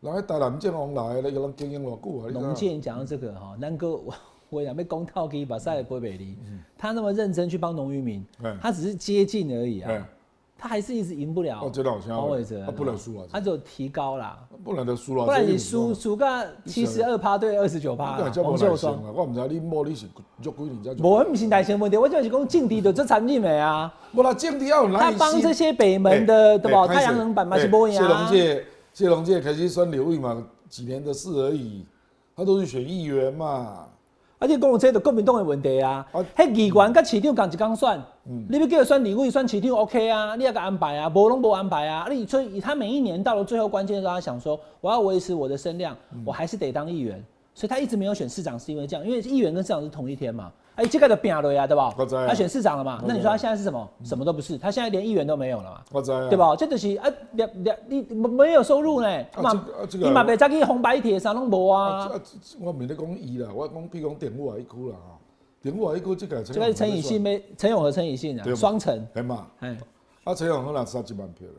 [0.00, 2.26] 人喺台南建往来，你个人经营偌久啊？
[2.26, 4.14] 你知道农界你讲到这个哈，南哥我
[4.50, 6.36] 我讲被公套给把赛波北离，
[6.76, 9.94] 他那么认真去帮农渔民嗯，他只是接近而已哎。
[9.96, 10.08] 啊，
[10.58, 15.26] 他还是一直赢不了哦这个好像黄伟哲他，不能输啊他只有提高啦，不然就输了。
[15.26, 18.94] 不然你输输个七十二趴对二十九趴你敢，叫黄无耐心秀双。
[18.94, 19.12] 啊？
[19.14, 20.06] 我唔知你摸你是
[20.40, 21.10] 足几年才做。
[21.10, 23.92] 我们不是耐心问题，我就是讲政敌的这产品没啊。
[24.12, 25.12] 不啦，政敌要有耐他。
[25.18, 26.86] 帮这些北门的哎对吧？
[26.86, 28.28] 哎太阳能板嘛是不赢谢龙啊。
[28.30, 28.64] 介，
[28.94, 31.84] 谢龙介开始选刘毅嘛，几年的事而已，
[32.34, 33.86] 他都是选议员嘛。
[34.38, 42.06] 而且讲有这个国民党的问题啊啊，迄议员甲市长共一工选，嗯你要叫他选立委、选市长 OK 啊，你要给安排啊，无拢无安排啊。
[42.10, 50.50] 你所以他每一年到了最后关键的时候，他想说我要维持我的声量，嗯我还是得当议员，所以他一直没有选市长，是因为这样，因为议员跟市长是同一天嘛。
[50.74, 51.94] 哎，这个就变了呀，对吧？
[52.28, 53.02] 他选市长了嘛？
[53.06, 53.88] 那你说他现在是什么？
[54.04, 55.80] 什么都不是，他现在连议员都没有了嘛？
[55.90, 56.36] 我知啊，对？
[56.36, 56.54] 吧？
[56.54, 59.24] 这就是啊，两两你没有收入呢，
[59.92, 62.10] 你嘛别再去红白铁啥拢无啊，
[62.60, 65.15] 我没咧讲伊啦，我讲比如讲电武海区啦吼，
[65.66, 69.48] 电武海区这个这个是陈以信呗，陈永和、陈以信啊双城，对嘛？
[69.58, 69.76] 哎，
[70.24, 71.58] 啊，陈永和拿三十万票咧，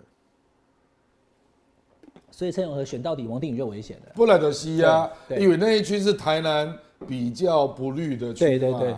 [2.31, 4.13] 所以陈永和选到底，王定宇就危险了。
[4.15, 6.73] 不然就是啊，对对因为那一区是台南
[7.05, 8.49] 比较不绿的区嘛。
[8.49, 8.95] 对对对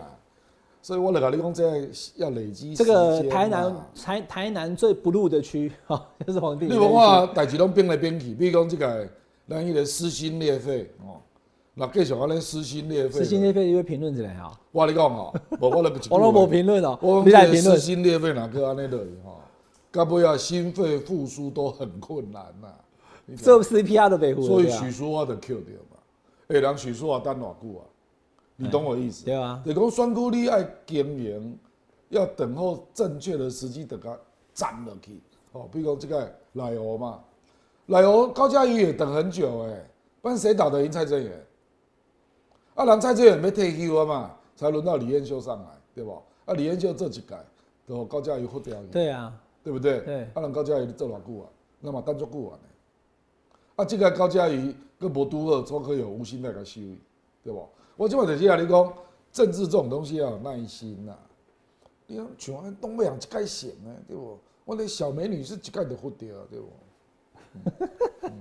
[0.81, 6.71] 所以我来跟你讲，这要累积这个台南台台南最不绿的区，哈，就是王定宇。
[6.71, 6.93] 你那一区。
[6.93, 9.09] 无看代志拢变来变去，比如讲这个
[9.47, 11.19] 咱迄个撕心裂肺哦，
[11.79, 17.79] 那继续安尼撕心裂肺，撕心裂肺你会评论之类哈，我跟你讲哦， 无我来一句话我都无评论哦我，你来评论。
[17.79, 19.39] 心裂肺哪个安尼落去吼，
[19.89, 22.67] 到尾啊心肺复苏都很困难呐、
[23.25, 25.97] 你知道做 CPR 都北湖，所以许淑华就 Q 掉嘛，
[26.49, 27.81] 诶、人许淑华等偌久啊？
[28.57, 29.23] 你懂我意思？
[29.23, 31.57] 对啊，就讲选股你爱经营，
[32.09, 34.17] 要等候正确的时机，等它
[34.53, 35.21] 站落去。
[35.53, 37.19] 哦，比如讲这个奶油嘛，
[37.85, 39.89] 奶油高嘉瑜也等很久哎、
[40.21, 41.31] 不然谁打得赢蔡正元？
[42.79, 46.11] 啊，人蔡志远要退休啊嘛，才轮到李彦秀上来，对不？
[46.45, 47.35] 啊，李彦秀这几届
[47.85, 49.99] 都高嘉瑜获掉，对啊，对不对？
[49.99, 51.49] 对啊，人高嘉瑜做偌久啊？
[51.81, 52.69] 那么等足久啊呢？
[53.75, 56.97] 啊，这个高嘉瑜佮无拄好，总可以有无心来甲收伊，
[57.43, 57.67] 对不？
[57.97, 58.93] 我即摆就是甲你讲，
[59.33, 61.13] 政治这种东西要有耐心呐、
[62.07, 64.39] 你讲像安东北人一概成呢，对不？
[64.63, 66.69] 我那小美女是一概就忽掉，对不？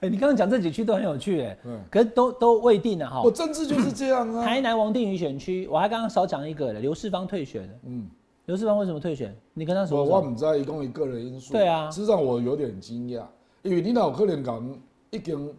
[0.00, 3.30] 哎，你刚刚讲这几区都很有趣哎嗯，可是都都未定了哈我。
[3.30, 4.42] 政治就是这样啊。
[4.46, 7.68] 台南王定宇选区，我还刚刚少讲一个了，刘世芳退选了。
[7.84, 8.08] 嗯，
[8.46, 9.34] 刘世芳为什么退选？
[9.54, 10.14] 你跟他说说。
[10.14, 11.52] 我我唔知道，一共一个人因素。
[11.52, 13.22] 对啊事实上我有点惊讶，
[13.62, 14.78] 因为你哪有可能讲
[15.10, 15.54] 已经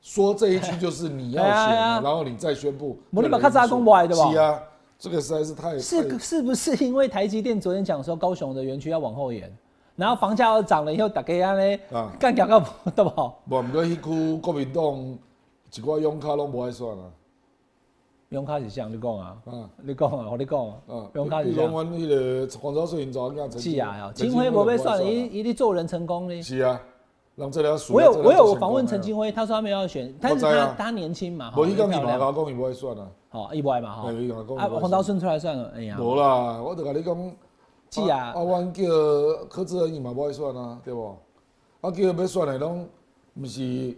[0.00, 1.52] 说这一区就是你要选
[2.02, 2.98] 然后你再宣布。
[3.10, 4.62] 我你把卡扎公布来对吧是啊，
[4.98, 9.54] 这个实在是太是太是不是因为台积电昨天讲说高雄的园区要往后延，
[9.96, 12.12] 然后房价又涨了以后，大家安尼啊。
[12.20, 12.62] 干掉个
[12.94, 13.40] 对不好？
[13.50, 15.18] 无毋过迄区国民党
[15.72, 17.10] 一寡勇卡拢无爱选啊，
[18.28, 19.70] 用卡是像你讲啊，啊。
[19.82, 21.54] 你讲啊，我你讲啊啊，，永卡是像。
[21.54, 26.42] 比如讲阮迄个黄昭顺因查囝是啊，哦金辉无被算了，陈一一定做人成功呢。
[26.42, 26.78] 是啊，
[27.36, 32.32] 人这了我有我有访问陈金辉，他说他没有要选，但是他他年轻嘛，哈无迄讲伊嘛哈
[34.80, 37.32] 黄刀顺出来算了，哎呀，无啦，我就甲你讲，
[37.90, 38.84] 是啊啊，阮叫
[39.48, 41.16] 柯志恩伊嘛无爱选啊，对无？
[41.80, 42.88] 啊，叫要选的拢
[43.34, 43.96] 毋是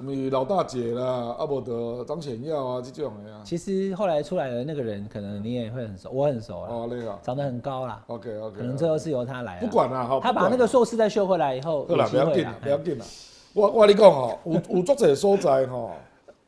[0.00, 9.60] 毋是老大姐啦，啊无得张显耀啊这种的啊，其实后来出来的那个人，可能你也会很熟，我很熟啊，哦那个长得很高啦，，OK OK，可能最后是由他来啊。
[9.60, 13.04] 不管啦，哈，他把那个硕士再修回来以后，好啦，不要紧啦，不要紧啦。
[13.52, 15.90] 我我跟你讲吼，有有作者所在吼，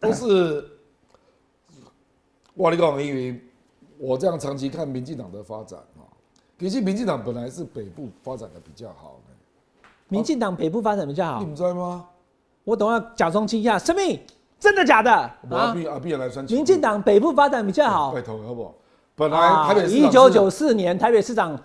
[0.00, 0.64] 都是
[2.54, 3.40] 我跟你讲，因为
[3.98, 5.78] 我这样长期看民进党的发展
[6.62, 12.04] 啊，其实民进党本来是北部发展的比较好的，民进党北部发展比较好你，们知道吗？
[12.62, 14.00] 我等下假装惊讶，什么？
[14.60, 15.10] 真的假的？
[15.50, 18.22] 阿碧阿碧来算，民进党北部发展比较好拜。
[18.22, 18.74] 托好不好？
[19.16, 21.58] 本来台北市一九九四年台北市长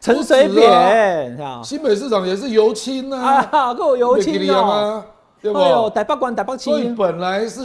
[0.00, 4.66] 陈水扁，啊新北市长也是尤青啊，啊，够油青你记得哦。
[4.66, 5.06] 吗？
[5.40, 5.58] 对不？
[5.58, 7.62] 哎呦，台北关台北所以，本来是。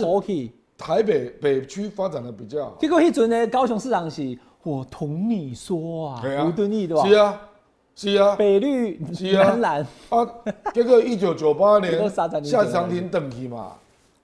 [0.77, 4.37] 台北北区发展的比较好，结果迄阵呢，高雄市长是，
[4.69, 6.45] 我同你说啊，对啊。
[6.45, 7.07] 吴敦义对吧？
[7.07, 7.41] 是啊，
[7.95, 9.43] 是啊，北绿是啊。
[9.49, 10.27] 南蓝，啊，
[10.73, 12.27] 结果一九九八 年夏
[12.65, 13.73] 长廷登去嘛，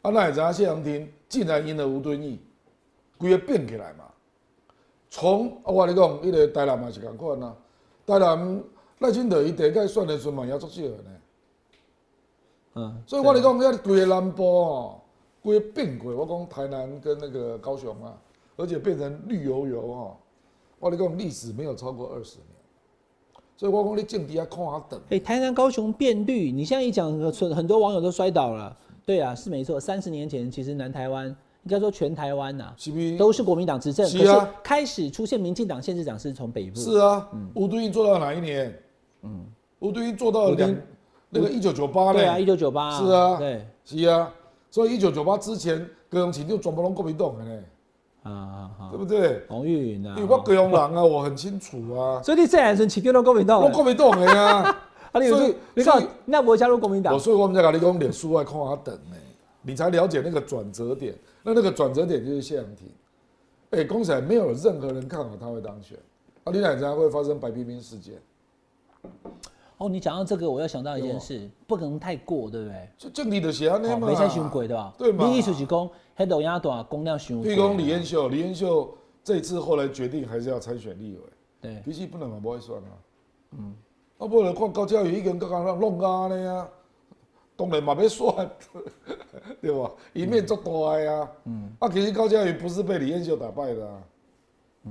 [0.01, 2.39] 啊，那会知影谢长廷竟然赢了吴敦义，
[3.17, 4.05] 规个变起来嘛。
[5.09, 7.55] 从啊，我跟你讲，迄、个台南嘛是共款啊，
[8.05, 8.63] 台南
[8.99, 11.11] 赖清德伊第一届选的时阵嘛也足少的呢，
[12.75, 15.01] 嗯，所以我跟你讲，遐规个南部哦，
[15.41, 18.13] 规个变过，我讲台南跟那个高雄啊，
[18.57, 20.17] 而且变成绿油油哦，
[20.79, 22.47] 我跟你讲历史没有超过二十年，
[23.57, 24.99] 所以我讲你政治要看下等。
[25.09, 28.75] 哎、台南、高雄变绿，你现在一讲，很很多网友都摔倒了。
[29.05, 29.79] 对啊，是没错。
[29.79, 33.15] 三十年前，其实南台湾应该说全台湾呐、是不是？
[33.17, 36.79] 都是国民党执政，是啊可是开始出现民进党县市长是从北部。
[36.79, 38.73] 是啊，吴敦义做到哪一年？
[39.21, 39.45] 嗯，
[39.79, 40.75] 吴敦义做到两
[41.29, 42.45] 那个一九九八对啊，一？
[42.45, 42.99] 九九八。
[42.99, 44.31] 是啊对是啊，
[44.69, 47.63] 所以一九九八之前，高雄市就全部拢国民党的呢，
[48.25, 48.97] 啊啊啊对！
[48.97, 49.43] 不对？
[49.47, 54.75] 黄玉云啊因为，我高雄人啊，我很清楚啊，所以你这样是起跟到国民党的，我国民党的啊，
[55.13, 57.19] 啊，你有所以去你看那不会加入国民党我？
[57.19, 59.15] 所以我们在跟你讲，脸书外看啊等呢，
[59.61, 61.15] 你才了解那个转折点。
[61.43, 62.89] 那那个转折点就是谢阳廷。
[63.71, 65.97] 哎，公起来没有任何人看好他会当选，
[66.43, 68.15] 啊，你哪知道会发生白冰冰事件？
[69.77, 72.89] 哦，你讲到这个，我要想到一件事，不可能太过，对不对？
[72.97, 74.93] 就政治的写安尼哦，嘛，没太伤过，对吧？
[74.97, 77.45] 对嘛你意思是讲，黑豆丫大公量伤过。
[77.45, 81.21] 譬如讲李彦秀，李彦秀这一次后来决定还是要参选立委，
[81.61, 82.89] 对，脾气不能嘛不会算啊。
[83.57, 83.75] 嗯，
[84.17, 86.67] 啊，不然看高嘉瑜一个人刚刚让弄啊呢呀，
[87.55, 88.49] 当然嘛要算，
[89.61, 89.91] 对吧？
[90.13, 91.31] 一面做大的呀。
[91.45, 94.01] 嗯，啊，其实高嘉瑜不是被李彦秀打败的啊，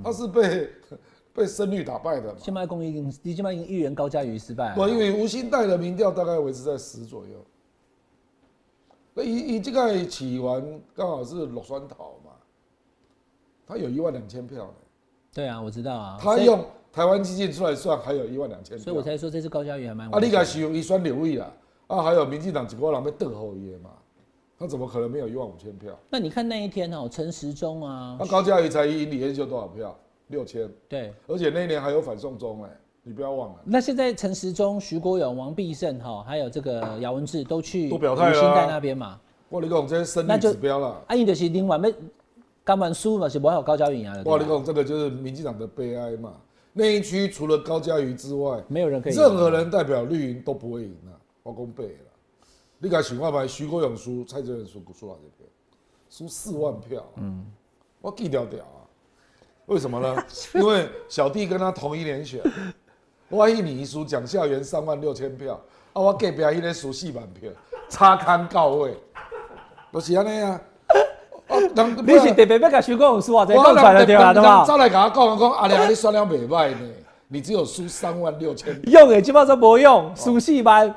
[0.05, 0.69] 他是被
[1.35, 2.39] 被深绿打败的嘛。
[2.39, 4.91] 现在公已经，你现在已经预言高嘉瑜失败不，了。
[4.91, 7.45] 因为吴兴代的民调大概维持在十左右。
[9.14, 12.33] 那以以这个起完刚好是落酸桃嘛，
[13.66, 14.74] 他有一万两千票呢。
[15.33, 16.18] 对啊，我知道啊。
[16.20, 18.85] 他用台湾基金出来算，还有一万两千票。
[18.85, 20.38] 所以我才说这次高嘉瑜还蛮啊，你危险的。
[20.38, 21.53] 该是用一选两位啦，
[21.87, 23.90] 啊，还有民进党几个人被邓后耶嘛，
[24.59, 25.96] 他怎么可能没有一万五千票？
[26.11, 29.96] 那你看那一天哦，陈时中啊那，高嘉瑜才赢李彦秀多少票？
[30.29, 31.12] 六千，对。
[31.27, 33.61] 而且那一年还有反送中哎，你不要忘了。
[33.64, 39.21] 那现在陈时中、徐国勇、王必胜哈，还有这个姚文智都去都表态了啊新代那边嘛。
[39.51, 41.01] 我跟你讲，这些生理指标了。
[41.07, 41.93] 啊，伊就是另外要
[42.64, 44.14] 干完输嘛，是不好高嘉瑜啊。
[44.25, 46.33] 我跟你讲，这个就是民进党的悲哀嘛。
[46.73, 51.12] 那一区除了高嘉瑜之外，没有人可以赢任何人代表绿营都不会赢啊，
[51.43, 52.49] 我公背了。
[52.79, 53.47] 你敢想看嘛？
[53.47, 55.47] 徐国勇输，蔡正元输，输哪些票？
[56.09, 57.45] 输四万票、嗯，
[58.01, 58.81] 我记掉掉啊。
[59.67, 60.25] 为什么呢？
[60.55, 62.43] 因为小弟跟他同一年选，
[63.35, 65.61] 我一年输蒋孝严三万六千票，
[65.92, 67.51] 啊，我隔壁迄个输四万票，
[67.88, 68.97] 差堪到位，
[69.92, 70.61] 就是安尼啊。
[71.49, 74.33] 啊，人 你是特别要甲徐国勇输啊，才我讲出来了对吧？
[74.33, 74.64] 对吧？
[74.64, 76.79] 早来跟我讲讲，阿良你算了袂歹呢，
[77.29, 80.88] 你只有输三万六千，用诶基本上无用，输四万，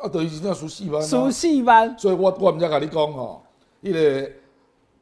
[0.00, 1.06] 啊，等于真正输四万啊。
[1.06, 1.98] 输四万。
[1.98, 3.42] 所以我我毋才甲你讲吼，
[3.82, 4.30] 迄个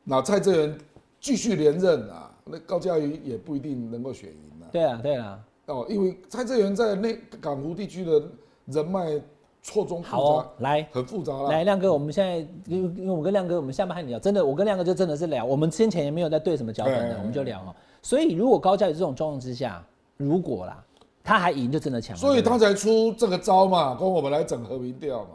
[0.04, 0.78] 那蔡正元
[1.20, 4.66] 继续连任啊，那高嘉瑜也不一定能够选赢啊。
[4.72, 5.38] 对啊，对啊。
[5.68, 8.22] 哦，因为蔡正元在那港湖地区的
[8.66, 9.20] 人脉
[9.62, 11.50] 错综复杂，好哦，来很复杂了。
[11.50, 17.74] 来，亮哥，我们现在因为因为我跟亮哥，我们下班和你聊，真的，我跟亮哥就真的是聊，我们先前也没有在对什么脚本的，我们就聊哦。
[18.02, 19.84] 所以如果高嘉宇这种状况之下，
[20.16, 20.82] 如果啦，
[21.22, 22.20] 他还赢，就真的强了。
[22.20, 25.30] 所以他才出这个招嘛，跟我们来整合民调嘛，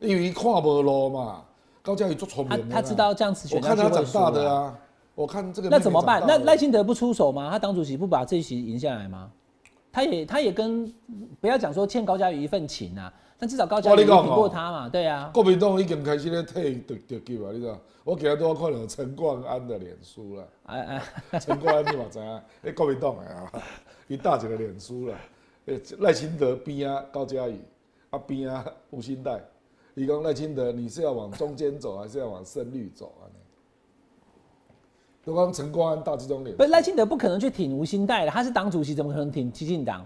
[0.00, 1.42] 因为看不落嘛。
[1.80, 4.04] 高嘉宇做聪他明的他知道这样子选我看他长。
[4.12, 4.78] 大的啊，
[5.14, 6.22] 我看这个那怎么办？
[6.26, 7.48] 那赖清德不出手吗？
[7.50, 9.30] 他当主席不把这一席赢下来吗？
[9.92, 10.86] 他也他也跟
[11.40, 15.30] 不要讲说欠高嘉瑜一份情啊，但至少高嘉瑜也挺我跟你讲哦过他嘛，对啊。
[15.32, 17.78] 国民党已经开始咧退特特级啊，你知道？
[18.04, 22.42] 我今日都看到陈冠安的脸书啦，哎哎，陈冠安你嘛知啊？
[22.62, 23.52] 哎 国民党的啊，
[24.06, 25.16] 伊大一个脸书啦，
[25.66, 27.60] 诶赖清德边啊高嘉瑜，
[28.10, 29.40] 啊边啊吴新代，
[29.94, 33.28] 伊讲赖清德你是要往中间走，还是要往深绿走啊？
[35.28, 40.04] 都讲陈冠安大这种脸不，是赖清德不可能去挺吴兴代的，他是党主席，怎么可能挺激进党？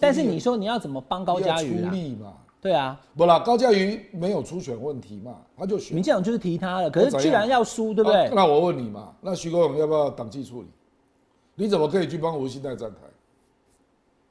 [0.00, 1.90] 但是你说你要怎么帮高嘉瑜啊？
[1.90, 2.34] 出力嘛？
[2.60, 6.02] 对啊，不啦，高嘉瑜没有初选问题嘛，他就选民。
[6.02, 8.26] 进党就是提他了，可是居然要输，对不对？
[8.26, 10.68] 啊那我问你嘛，那徐国勇要不要党纪处理？
[11.56, 12.98] 你怎么可以去帮吴兴代站台？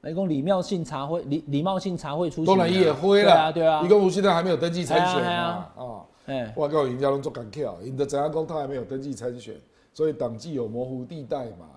[0.02, 9.56] 雷公礼貌性茶会，礼礼貌性茶会出席啊，当然也会啦，对啊，对啊一，个吴兴代还没有登记参选嘛，啊，哎，我告诉人家拢做敢跳，你的怎样讲他还没有登记参选，
[9.94, 11.68] 所以党纪有模糊地带嘛，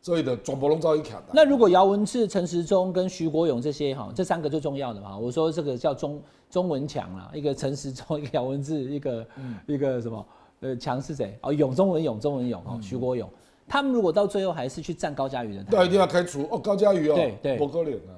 [0.00, 1.26] 所以的全部拢照一卡的。
[1.32, 9.56] 那如果姚文智、陈时中跟徐国勇这些哈，这三个最重要的嘛，我说这个叫中中文强啦，一个陈时中，一个姚文智，一个、嗯。
[9.66, 10.26] 一个什么
[10.60, 11.38] 呃强是谁？
[11.42, 12.74] 哦，勇中文勇，中文勇嗯。
[12.74, 13.28] 哦，徐国勇，
[13.68, 16.48] 他们如果到最后还是去站高嘉瑜的台，那一定要开除。
[16.50, 17.56] 哦，高嘉瑜哦，对对。
[17.58, 18.16] 不可怜啊，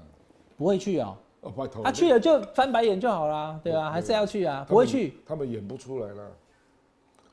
[0.57, 6.31] 不会去哦，哦拜托，他去了就翻白眼就好啦，对啊，还是要去啊，不会去，，他们演不出来了。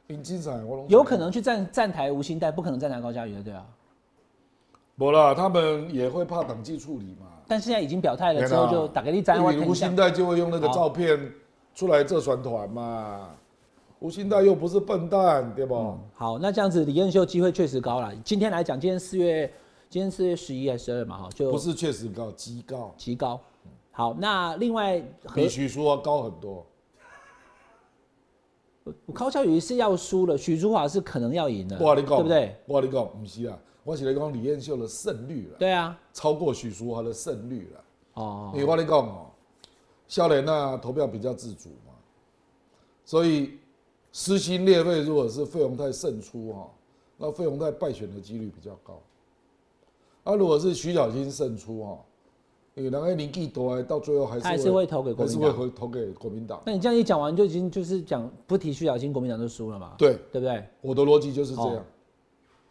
[0.09, 3.63] 因精彩，我有可能去站站台吴兴代，不可能站台高嘉瑜的，对啊。
[4.97, 7.27] 不啦，他们也会怕党纪处理嘛。
[7.47, 11.31] 但现在已经表态了之后，就打给你站我因为吴兴代就会用那个照片
[11.75, 13.29] 出来这船团嘛。
[13.99, 15.95] 吴兴代又不是笨蛋，对不？
[16.15, 18.11] 好，那这样子李彦秀机会确实高了。
[18.25, 19.45] 今天来讲，今天四月，
[19.91, 23.39] 今天四月十一还是十二嘛，哈，就不是确实高，极高，极高。
[23.91, 26.65] 好，那另外和比许淑华高很多。
[29.13, 32.55] 高嘉瑜是要输了，许淑华是可能要赢的，我跟你讲，对不对？？
[32.65, 37.83] 我跟你讲，不是啊，我是来讲李彦秀的胜率了，对啊，超过许淑华的胜率了。
[38.15, 39.27] 哦因，为我跟你讲哦，
[40.07, 41.93] 笑莲娜投票比较自主嘛，
[43.05, 43.57] 所以
[44.11, 46.69] 撕心裂肺，如果是费鸿泰胜出哈，
[47.17, 49.01] 那费鸿泰败选的几率比较高。
[50.23, 51.97] 啊，如果是徐小新胜出哈，
[52.79, 55.59] 因为人家年纪大，到最后还是他还是会投给国还是会民党。
[55.59, 56.61] 回投给国民党。
[56.65, 60.63] 那你这样一讲完，就已经就是讲不提徐小新，国民党就输了嘛，对，对不对？
[60.81, 61.83] 我的逻辑就是这样哦，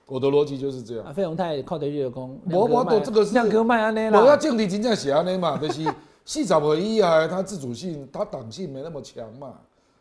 [0.06, 1.04] 我的逻辑就是这样。
[1.04, 5.84] 啊，费鸿泰靠得热功，我我懂这个是两个卖安内我要啦，政敌真正写安内嘛， 就是
[6.24, 9.52] 四十回一啊，他自主性、他党性没那么强嘛，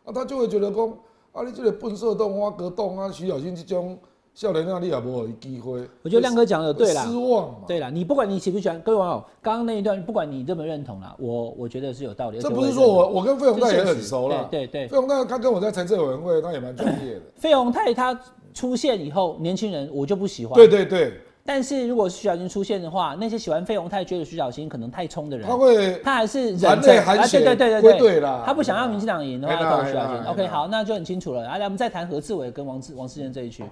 [0.05, 0.89] 啊，他就会觉得讲，
[1.33, 3.99] 啊，你这个笨色洞、挖格洞啊，徐小新这种
[4.37, 5.81] 少年啊，你也无有机会。
[6.03, 7.55] 我觉得亮哥讲的对啦失望嘛。
[7.67, 12.39] 对啦，你不管你喜不喜欢，各位网友，刚刚那一段，不管你认不认同啦，我我觉得是有道理。
[12.39, 14.47] 这不是说我我跟费鸿泰也很熟啦。
[14.51, 17.21] 对对对费鸿泰他跟我在财政委员会，他也蛮专业的。
[17.35, 18.19] 费鸿泰他
[18.53, 20.53] 出现以后，年轻人我就不喜欢。
[20.53, 21.13] 对对对，
[21.43, 30.23] 但是如果徐小新出现的话，那些喜欢费鸿泰觉得徐小新可能太冲的人，他会他还是忍含着啊对对对对归队啦他不想让民进党赢的话，投徐小新。
[30.25, 31.47] OK，好，那就很清楚了。
[31.47, 33.63] 啊，来我们再谈何志伟跟王志王世坚这一区，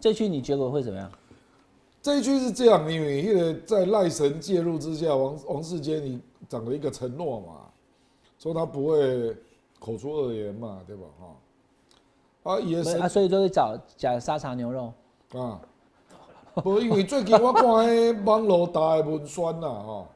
[0.00, 1.10] 这一区你结果会怎么样？
[2.02, 7.46] 这一区是这样，因为那个在赖神介入之下，王王世坚你讲了一个承诺嘛，
[8.38, 9.36] 说他不会
[9.78, 11.02] 口出恶言嘛，对吧？
[12.42, 14.92] 哈，啊也是啊，所以就会找假沙茶牛肉。
[15.34, 15.60] 啊，
[16.54, 20.06] 不，因为最近我看迄网络打的文酸呐，哈，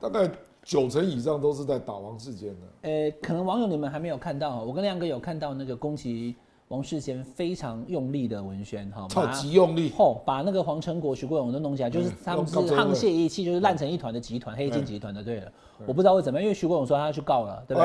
[0.00, 0.30] 大概
[0.62, 2.88] 九成以上都是在打王世坚的。
[2.88, 6.34] 呃，可能网友你们还没有看到哦，我跟亮哥有看到那个攻击
[6.68, 15.22] 王世坚非常用力的文宣哈，超把级用力，吼把那个黄成国、徐国勇都弄起来，就是嗯他们是沆瀣一气，就是烂成一团的集团，黑金集团的。
[15.22, 15.50] 对了，
[15.86, 17.84] 我不知道会怎么样，因为徐国勇说他要去告了，对吧？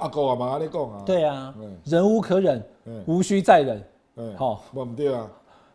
[0.00, 3.82] 阿哥阿妈安尼讲啊，对啊嗯，忍无可忍嗯，无需再忍。
[4.16, 4.64] 哎，好，
[4.96, 5.30] 对啊，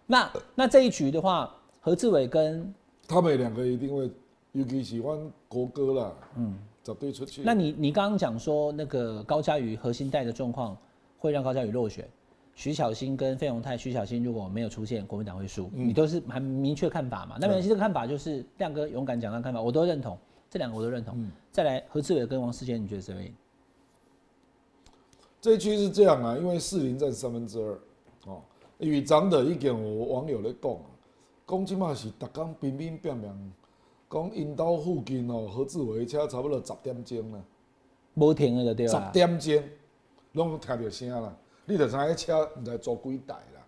[0.06, 2.74] 那那这一局的话，何志伟跟
[3.08, 4.12] 他们两个一定会，
[4.52, 7.44] 尤其喜欢国歌啦，嗯，绝对出去。
[7.46, 10.76] 那你你刚刚讲说那个高嘉瑜核心带的状况
[11.18, 12.06] 会让高嘉瑜落选，
[12.62, 17.36] 徐小新跟费鸿泰，徐小新如果没有出现，国民党会输，嗯你都是很明确看法嘛？
[17.42, 20.16] 那没关系，这个看法就是亮哥勇敢讲他的看法，我都认同，
[20.48, 21.16] 这两个我都认同。
[21.18, 23.34] 嗯再来何志伟跟王世坚，你觉得谁会赢？
[25.42, 27.80] 这一区是这样啊，因为士林占三分之二，
[28.28, 28.44] 哦，
[28.78, 30.86] 因为长的已经有网友咧讲啊，
[31.48, 33.34] 讲即马是逐工乒乒乓乓，
[34.08, 37.42] 讲因兜附近哦，何志伟车差不多十点钟啦，
[38.14, 39.10] 无停了就对十了。
[39.12, 39.64] 点钟
[40.34, 41.36] 拢听到声啦，
[41.66, 43.66] 你就知影车毋知租几台啦，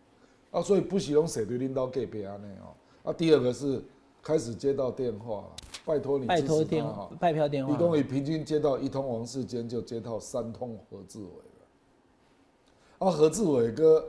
[0.52, 2.74] 啊，所以不是拢坐对恁兜隔壁安尼哦，
[3.10, 3.82] 啊，第二个是
[4.22, 5.46] 开始接到电话，
[5.86, 7.78] 拜托你拜托电话，拜票电话一。
[7.78, 13.08] 共你平均接到一通王世坚，就接到三通何志伟了。
[13.08, 14.06] 啊，何志伟哥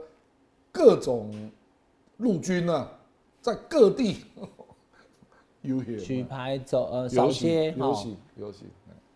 [0.71, 1.31] 各种
[2.17, 2.91] 陆军啊，
[3.41, 4.25] 在各地
[5.61, 8.67] 游举、牌走呃游扫行、街，好，游行、游行，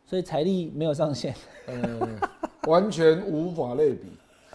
[0.05, 1.35] 所以财力没有上限。
[1.65, 2.07] 呃，
[2.67, 4.07] 完全无法类比。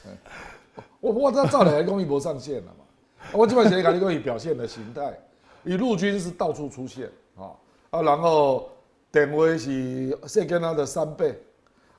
[0.06, 2.84] 哎 我我这照理来讲，伊无上线了嘛。
[3.32, 5.18] 我基本上跟你讲，伊表现的形态，
[5.64, 7.52] 以陆军是到处出现啊
[7.90, 8.68] 啊，然后
[9.12, 11.40] 电话是世间他的三倍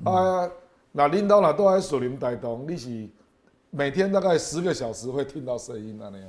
[0.03, 0.49] 啊。
[0.91, 3.08] 那领导若都在树林带动，你是
[3.70, 6.28] 每天大概十个小时会听到声音那样。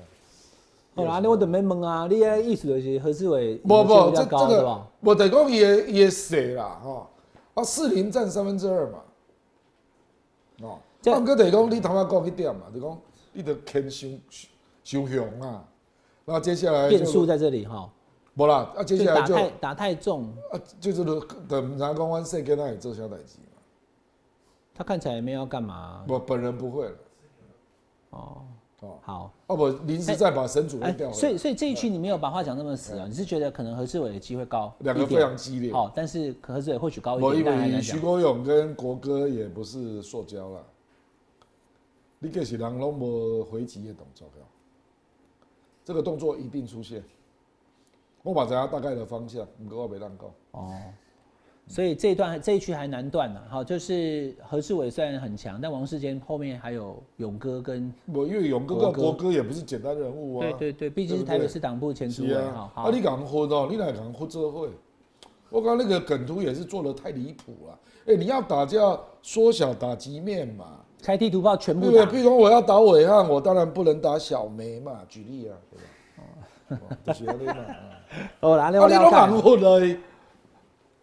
[0.97, 4.83] 好啦，那我准备问啊，你的意思就是何志伟不不，这这个？
[5.01, 7.07] 我得讲伊的伊的势啦，吼，
[7.55, 8.99] 啊，四零占三分之二嘛，
[10.63, 12.99] 哦，这啊，毋过就是讲你头先讲一点嘛，就讲
[13.33, 14.11] 你得牵伤
[14.83, 15.65] 伤雄啊，
[16.25, 17.91] 那接下来就变数在这里哈，
[18.35, 21.05] 无啦，啊，接下来就打太打太重，啊，就是
[21.49, 23.61] 等唔知讲阮世间那也做小代志嘛，
[24.75, 26.05] 他看起来也没有要干嘛。
[26.09, 26.95] 我本人不会了，
[28.11, 28.43] 哦。
[28.81, 33.07] 哦，好，哦不，临时再把神主调，回所以，所以这一区你没有把话讲那么死啊？
[33.09, 35.73] 你是觉得可能何志伟的机会高两个非常激烈。
[35.73, 37.81] 好，但是何志伟或许高一点，但还因为。
[37.81, 40.61] 徐国勇跟国歌也不是塑胶啦，
[42.19, 44.47] 你个是人拢无回击的动作了，
[45.85, 47.03] 这个动作一定出现。
[48.23, 50.31] 我把知影大概的方向，不过我没让讲。
[50.53, 50.73] 哦，
[51.69, 53.41] 所以这一段这一区还难断呢。
[53.49, 60.41] 好，就是何志伟虽然很强，但王世坚后面还有勇哥跟我因为勇哥跟国哥也不是简单人物啊。
[60.41, 62.83] 对对对，毕竟是台北市党部前主是委啊哈。。
[62.83, 64.71] 啊，你敢混哦，你来讲混这会，
[65.51, 67.79] 我刚那个梗图也是做的太离谱了。
[68.07, 70.81] 哎，你要打就要缩小打击面嘛。
[71.03, 72.05] 开地图炮全部对？
[72.07, 76.83] 譬，如说我要打伟汉，我当然不能打小梅嘛，举例啊，对吧？
[76.91, 77.55] 哦，就是安尼嘛。
[78.41, 79.99] 哦，拿啊，另你拢外看人，混嘞，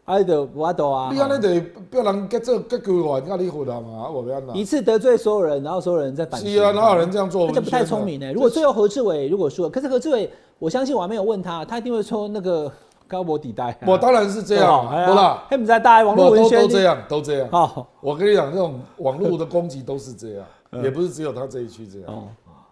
[0.05, 1.09] 哎的我懂啊。
[1.13, 4.65] 你安尼得叫人结做结规划，叫你混啊嘛，啊，我要哪一？
[4.65, 6.55] 次得罪所有人，然后所有人再反击。
[6.55, 7.45] 是啊，哪有人这样做？
[7.47, 8.33] 那就不太聪明呢。
[8.33, 10.29] 如果最后何志伟如果输了，可是何志伟，
[10.59, 12.71] 我相信我还没有问他，他一定会说那个
[13.07, 13.77] 高博底带啊。
[13.85, 17.49] 我当然是这样，哎呀不啦，他们在大网络我都文宣都这样，都这样。
[17.51, 20.45] 好我跟你讲，这种网络的攻击都是这样，
[20.83, 22.13] 也不是只有他这一区这样。
[22.13, 22.27] 哦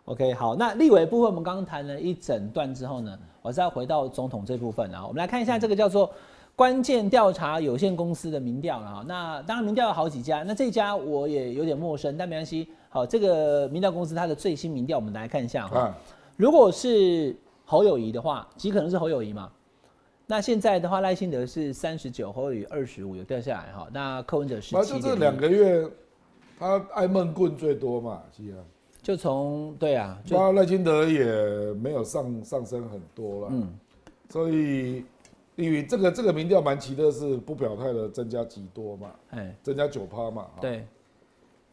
[0.06, 6.10] ，OK，好，那立委部分我们刚刚谈了一整段之后呢，我再回到总统这部分啊，我们来看一下这个叫做
[6.56, 9.06] 关键调查有限公司的民调了啊。
[9.08, 12.68] 那当然民调有好几家，那这家我也有点陌生，但没关系。
[12.90, 15.80] 好，这个民调公司它的最新民调我们来看一下哈。
[15.80, 15.98] 啊，
[16.36, 19.50] 如果是侯友谊的话，极可能是侯友谊嘛。
[20.32, 23.90] 那现在的话，赖清德是三十九，侯友谊二十五，有掉下来哈。
[23.92, 25.86] 那柯文哲十反七正就这两个月，
[26.58, 28.64] 他爱闷棍最多嘛，是啊。
[29.02, 33.78] 就从对啊，就那赖清德也没有上上升很多了，嗯。
[34.30, 35.04] 所以
[35.58, 39.54] 因为这个这个民调蛮奇的是不表态的增加几多嘛，哎。
[39.62, 40.88] 增加九趴嘛，哈，对，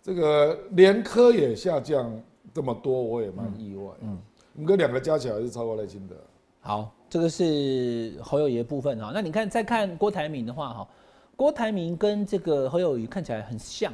[0.03, 2.21] 这个连科也下降
[2.53, 4.09] 这么多，我也蛮意外，嗯。
[4.11, 4.19] 嗯，
[4.53, 6.17] 你们两个加起来是超过赖清德，
[6.59, 9.11] 好，这个是侯友谊的部分哈。
[9.15, 10.89] 那你看再看郭台铭的话哈，
[11.37, 13.93] 郭台铭跟这个侯友谊看起来很像，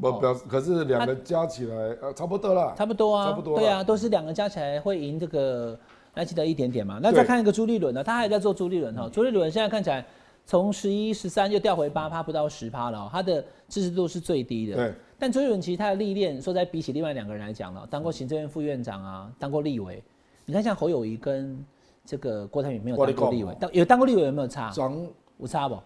[0.00, 0.12] 哦。
[0.12, 3.60] 不表示，可是两个加起来呃差不多啦，差不多啊，差不多啦。
[3.60, 5.78] 对啊，都是两个加起来会赢这个
[6.14, 6.98] 赖清德一点点嘛。
[7.02, 10.04] 那再看一个朱立伦呢，他还在做朱立伦哈，朱立伦现在看起来
[10.46, 14.76] 从十一、十三又掉回八趴，不到十趴了哦，他的支持度是最低的。
[14.76, 20.02] 对，但朱立伦其实他的历练，说在比起另外两个人来讲呢，当过行政院副院长啊，当过立委。
[20.46, 21.58] 你看像侯友谊跟
[22.04, 24.70] 这个郭台铭没有当过立委，当有当过立委有没有差？
[24.70, 25.06] 张
[25.38, 25.78] 有差不？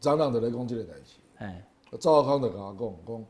[0.00, 1.64] 张人就来讲这个代志，哎，
[2.00, 3.26] 赵少康的跟我讲讲，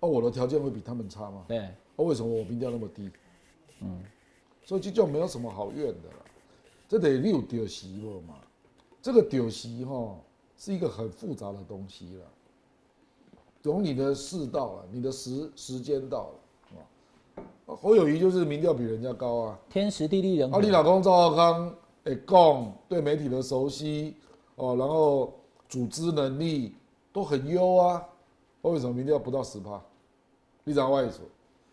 [0.00, 1.44] 哦，我的条件会比他们差吗？
[1.48, 3.10] 对，哦，为什么我民调那么低？
[3.80, 4.02] 嗯，
[4.64, 6.24] 所以这就没有什么好怨的了。
[6.86, 8.34] 这得你有丢席了嘛？
[9.00, 10.14] 这个丢席哈
[10.58, 12.26] 是一个很复杂的东西了。
[13.62, 16.43] 懂你的世道了，你的时时间到了啊。
[17.66, 19.58] 侯友谊就是民调比人家高啊。
[19.68, 20.60] 天时地利人和啊，。
[20.62, 21.74] 你老公赵浩康，
[22.04, 24.14] 哎，讲对媒体的熟悉
[24.56, 25.32] 哦，然后
[25.68, 26.74] 组织能力
[27.12, 28.02] 都很优啊。
[28.62, 29.80] 为什么民调不到十趴？
[30.62, 31.20] 你讲外说，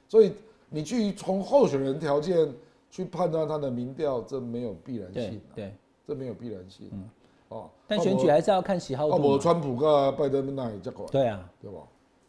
[0.09, 0.33] 所以
[0.69, 2.53] 你去从候选人条件
[2.89, 5.73] 去判断他的民调，这没有必然性、啊，对，
[6.05, 7.09] 这没有必然性、嗯
[7.47, 9.35] 哦，但选举还是要看喜好啊，度嘛。
[9.35, 11.79] 无川普跟拜登那也结果，对啊，对吧？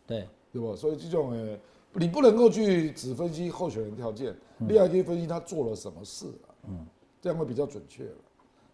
[0.06, 0.76] 对，对吧？
[0.76, 1.58] 所以这种诶，
[1.94, 6.86] 你不能够去只分析候选人条件，你还可以分析他做了什么事啊，嗯，
[7.20, 8.16] 这样会比较准确了。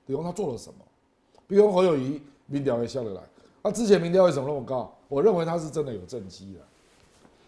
[0.07, 0.79] 比如他做了什么，
[1.47, 3.23] 比如侯友谊民调也下得来，
[3.63, 4.97] 他、之前民调为什么那么高？
[5.09, 6.61] 我认为他是真的有政绩的，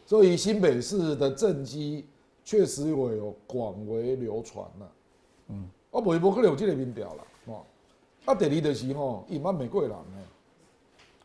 [0.06, 2.06] 所以新北市的政绩
[2.44, 4.92] 确实我有广为流传了，
[5.48, 7.64] 嗯，啊，无无可能有这个民调了，哦，
[8.24, 9.96] 啊，第二就是吼，伊毋捌美国人呢。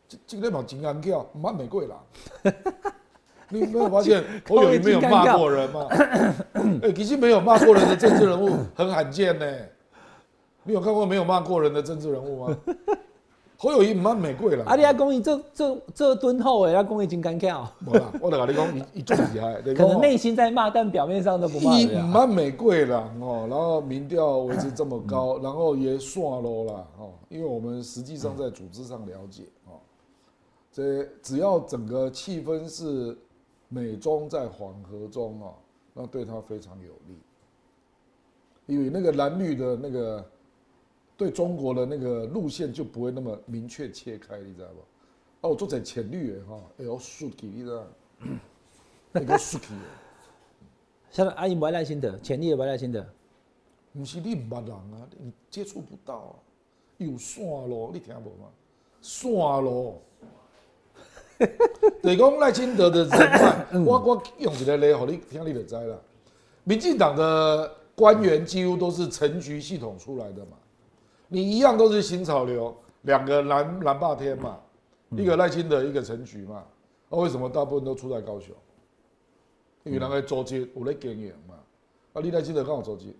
[0.07, 1.89] 这这个嘛真干巧，唔捌美国人。
[3.49, 5.87] 你没有发现侯友谊没有骂过人吗？
[6.83, 9.45] 哎、其实没有骂过人的政治人物 很罕见呢。
[10.63, 12.57] 你有看过没有骂过人的政治人物吗？
[13.57, 14.65] 侯友谊唔捌美贵啦。
[14.67, 19.61] 啊，你还讲伊这这这敦厚诶，他讲伊真干跳，无啦，我就跟你讲，伊伊最厉害。
[19.61, 22.05] 可能内心在骂，但表面上都不骂伊人啊。
[22.05, 29.79] 唔捌美贵啦哦，然后民调维持这么高，然后也算咯啦哦，因为我们实际上在组织上了解哦，
[30.71, 33.17] 这只要整个气氛是
[33.75, 35.53] 美中在缓和中啊，
[35.93, 37.17] 那对他非常有利，
[38.67, 40.25] 因为那个蓝绿的那个
[41.17, 44.69] 对中国的那个路线就不会那么明确切开，你知道
[45.41, 45.49] 不？
[45.49, 47.85] 哦，做者浅绿的吼，会晓输去，你知道？
[49.11, 49.81] 那个输去的。
[51.11, 53.05] 像阿姨不爱赖清德，潜力也不爱赖清德。
[53.91, 56.35] 不是你唔捌人啊，你接触不到啊。
[56.97, 58.49] 有线路，你听无吗？
[59.01, 59.29] 线
[59.61, 60.01] 路，
[62.03, 65.97] 就是讲赖清德的人脉， 我我用一个例，互你听，你就知啦。
[66.63, 70.57] 民进党的官员几乎都是陈局系统出来的嘛，
[71.27, 74.57] 你一样都是新潮流，两个蓝蓝霸天嘛，
[75.11, 76.63] 一个赖清德，一个陈局嘛。
[77.09, 78.55] 那为什么大部分都出在高雄？
[79.83, 81.55] 因为人个组织有咧经营嘛。
[82.13, 83.15] 啊，你赖清德刚好组织，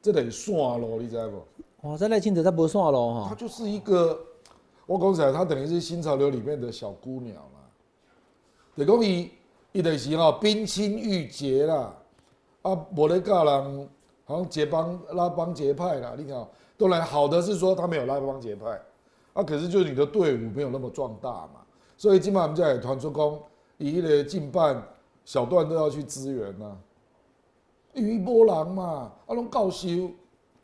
[0.00, 1.42] 这得线路，你知无？
[1.82, 3.26] 哇，这赖清德他不算咯哈？
[3.28, 4.18] 他，就是一个，
[4.86, 7.60] 我讲起来，她等于是新潮流里面的小姑娘啦。
[8.76, 9.30] 就讲伊，
[9.72, 11.94] 伊就是吼冰清玉洁啦，
[12.62, 13.88] 啊，无咧教人
[14.24, 16.14] 好像结帮拉帮结派啦。
[16.16, 18.80] 你看，当然好的是说他没有拉帮结派，
[19.32, 21.62] 啊，可是就是你的队伍没有那么壮大嘛，
[21.96, 23.38] 所以今晚我们在传出讲，
[23.78, 24.82] 伊迄个近半
[25.24, 26.76] 小段都要去支援呐、
[27.94, 29.88] 因为无人嘛，啊，拢教授。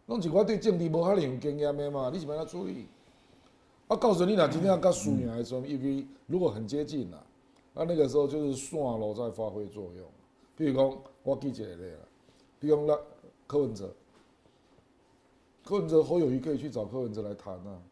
[0.07, 2.89] 拢是我对政治无遐尼有经验的嘛，你是要怎处理？
[3.91, 7.18] 啊，告诉你若真正甲输赢的时候，因为如果很接近啦，
[7.74, 10.07] 啊，那个时候就是线路在发挥作用。
[10.57, 11.99] 比如讲，我记一个例啦，
[12.61, 12.97] 比如讲那
[13.49, 13.93] 柯文哲，
[15.64, 17.82] 柯文哲侯友谊可以去找柯文哲来谈啊，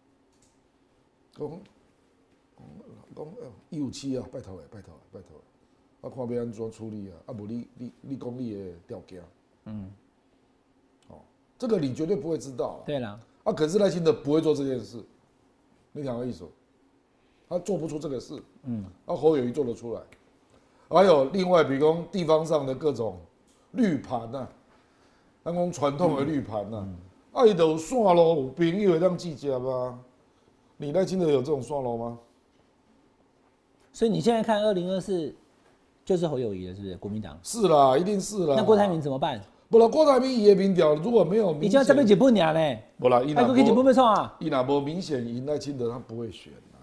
[1.37, 1.59] 讲讲
[3.17, 3.27] 讲
[3.71, 5.43] 一五七啊，拜托诶，拜托诶，拜托诶，
[6.03, 9.21] 啊，看要安怎处理啊，啊，无你你你讲你的条件。
[9.65, 9.91] 嗯，
[11.09, 11.19] 哦
[11.59, 12.87] 这个你绝对不会知道啊。
[12.87, 15.03] 对啦，啊，可是赖清德不会做这件事，
[15.99, 16.45] 你讲个意思？
[17.49, 20.01] 他做不出这个事，嗯，啊，侯友谊做得出来。
[20.89, 23.19] 还有另外，比如讲地方上的各种
[23.73, 24.49] 绿盘呐、啊，
[25.45, 26.77] 咱讲传统的绿盘呐、
[27.33, 29.99] 啊，啊，伊都有线路，有朋友会当记家吧？
[30.77, 32.19] 你赖清德有这种线路吗？
[33.93, 35.35] 所以你现在看二零二四
[36.05, 36.97] 就是侯友谊了，是不是？
[36.99, 38.55] 国民党，是啦，一定是啦。
[38.57, 39.41] 那郭台铭怎么办？
[39.71, 42.79] 不了，郭台铭伊的民调如果没有你明显，叫这边几步娘呢？
[42.99, 43.65] 不啦，伊哎，若过去
[43.95, 44.37] 几啊。
[44.41, 46.81] 伊那无明显赢赖清德，他不会选啊。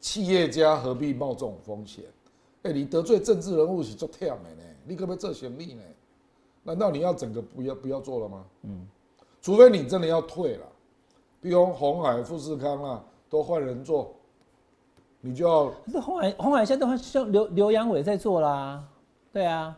[0.00, 2.04] 企业家何必冒这种风险？
[2.62, 5.82] 哎、你得罪政治人物是做忝的呢，你可不可以做行李呢？
[6.62, 8.44] 难道你要整个不要不要做了吗？
[8.62, 8.86] 嗯，
[9.40, 10.66] 除非你真的要退了，
[11.40, 14.14] 比如红海、富士康啊，都换人做，
[15.20, 18.84] 你就要可是红海红海现在都像刘刘阳伟在做啦，
[19.32, 19.76] 对啊，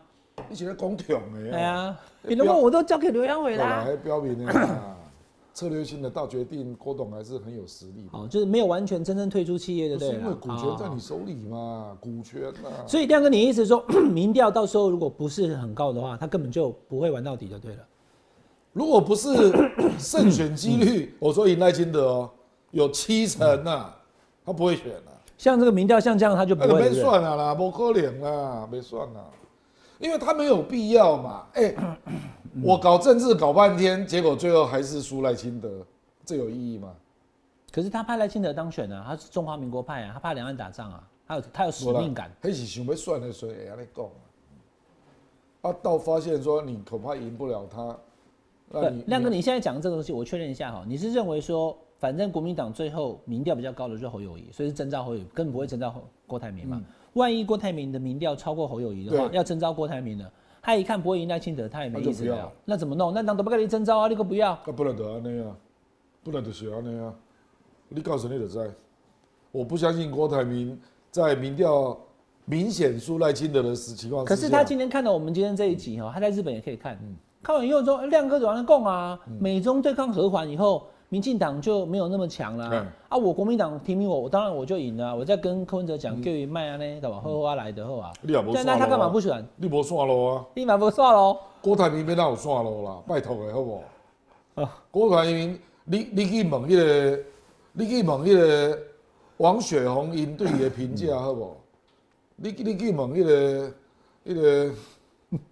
[0.49, 3.83] 一起来讲挺的对啊，哎你如果我都交给刘阳伟对啦，啦。
[3.85, 4.95] 还标明的啦，
[5.53, 8.17] 策略性的大决定，郭董还是很有实力的。
[8.17, 17.79] 哦，就是没有完全真正退出企业的，对是因为股权在哦你手里嘛，股权呐、所以亮哥，你意思说 民调到时候如果不是很高的话，他根本就不会玩到底就对了。
[18.73, 19.29] 如果不是
[19.97, 22.29] 胜选几率，我说赢赖清德哦，
[22.71, 23.89] 有七成呐、
[24.45, 27.01] 他不会选啊，像这个民调像这样，他就不会对不对？
[27.01, 29.23] 算啊啦，不可能啦，没算啊，
[29.99, 31.47] 因为他没有必要嘛。
[31.53, 31.73] 哎、
[32.63, 35.85] 我搞政治搞半天，结果最后还是输赖清德，
[36.25, 36.93] 这有意义吗？
[37.71, 42.31] 可是他派赖清德当选啊，他是中华民国派啊，他怕两岸打仗啊，他有他有使命感。
[42.41, 45.69] 还是想要算的时候会安尼讲啊。
[45.69, 47.97] 啊，到发现说你恐怕赢不了他，
[49.07, 56.81] 亮哥，你现在讲这个东西，我确认一下哈，你是认为说，反正国民党最后民调比较高的就是侯友谊，所以是征召侯友谊，根本不会征召侯郭台铭嘛。
[57.15, 63.13] 万一郭台铭的民调超过侯友谊的话，要征召郭台铭了，他一看不会赢赖清德，他也没意思了那怎么弄？
[63.13, 64.57] 那党都不给你征召啊，你个不要。
[64.65, 65.55] 那不能得安尼啊，
[66.23, 67.13] 不能得是安尼啊。
[67.87, 68.69] 你告诉你就在，
[69.51, 70.77] 我不相信郭台铭
[71.09, 71.97] 在民调
[72.43, 76.99] 明显输赖清德的时情况可是他今天看到我们今天这一集哈，他在日本也可以看，
[77.41, 79.17] 看完以后说哎亮哥怎么能供啊？
[79.39, 83.17] 美中对抗和缓以后，民进党就没有那么强了、嗯啊！
[83.17, 85.15] 我国民党提名我，我当然我就赢了啊。
[85.15, 87.21] 我在跟柯文哲讲，叫伊卖啊呢，对吧？
[87.23, 89.45] 后啊来的后啊，你也无但那他干嘛不选？
[89.55, 90.45] 你无算喽啊？
[90.55, 91.37] 立马不算喽。
[91.61, 92.97] 郭台铭要哪有算喽啦？
[93.07, 93.81] 拜托的好不
[94.55, 94.63] 好？
[94.63, 97.19] 啊郭台铭，你你去问迄、个，
[97.73, 98.79] 你去问迄个
[99.37, 101.57] 王雪红因对伊的评价好不好？
[102.37, 103.71] 你你去问迄、个，
[104.25, 104.71] 迄、个，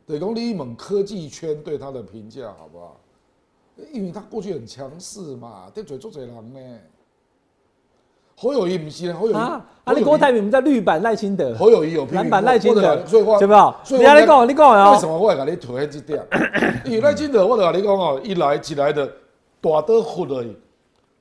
[0.07, 2.97] 等 于讲你去问科技圈对他的评价好不好？
[3.91, 6.59] 因为他过去很强势嘛，得罪足侪人呢。
[8.35, 13.73] 侯友谊不是呢，侯友谊，啊，啊，你郭台铭在绿版赖清德，侯友谊有蓝版赖清德所以话对不对？
[13.83, 14.91] 所以我跟你要你讲，你讲啊。
[14.91, 16.27] 为什么我会甲你推迄这点？
[16.85, 19.05] 因为赖清德，我就甲你讲哦，一来一来的
[19.61, 20.57] 大得虎而已，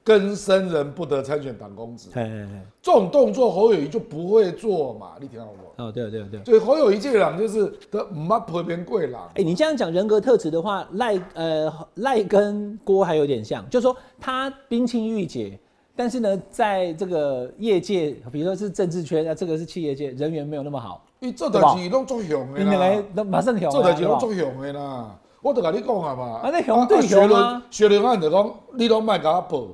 [0.04, 2.48] 跟生人不得参选党公职，嘿嘿嘿
[2.80, 5.82] 这种动作侯友谊就不会做嘛，你听到不？
[5.82, 6.44] 哦，对对对。
[6.44, 15.58] 所以侯友谊这个人就是得唔捌陪边贵人，哎、你这样讲人格特质的话，赖呃赖跟郭还有点像，就是说他冰清玉洁，
[15.94, 21.04] 但是呢，在这个业界，比如说是政治圈，那这个是企业界，人缘没有那么好。
[21.20, 25.16] 你做代志拢做雄的你两啦个，都马上有做代志拢做雄的啦。
[25.40, 29.68] 我都跟你讲啊嘛，啊那雄对雄啊学伦案就讲，你拢卖甲我报，哦，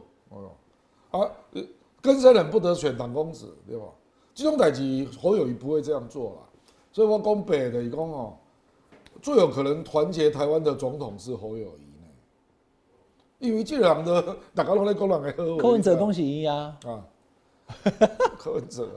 [1.20, 1.30] 啊，
[2.00, 3.84] 根生人不得选党公子，对吧？
[4.34, 6.36] 这种代志侯友谊不会这样做啦。
[6.92, 8.34] 所以我讲白的，伊讲哦，
[9.20, 12.08] 最有可能团结台湾的总统是侯友谊呢，
[13.38, 15.56] 因为这个人的大家拢在讲人的好。
[15.58, 16.76] 柯文哲恭喜一啊！
[16.84, 17.04] 啊，
[18.38, 18.88] 柯文哲，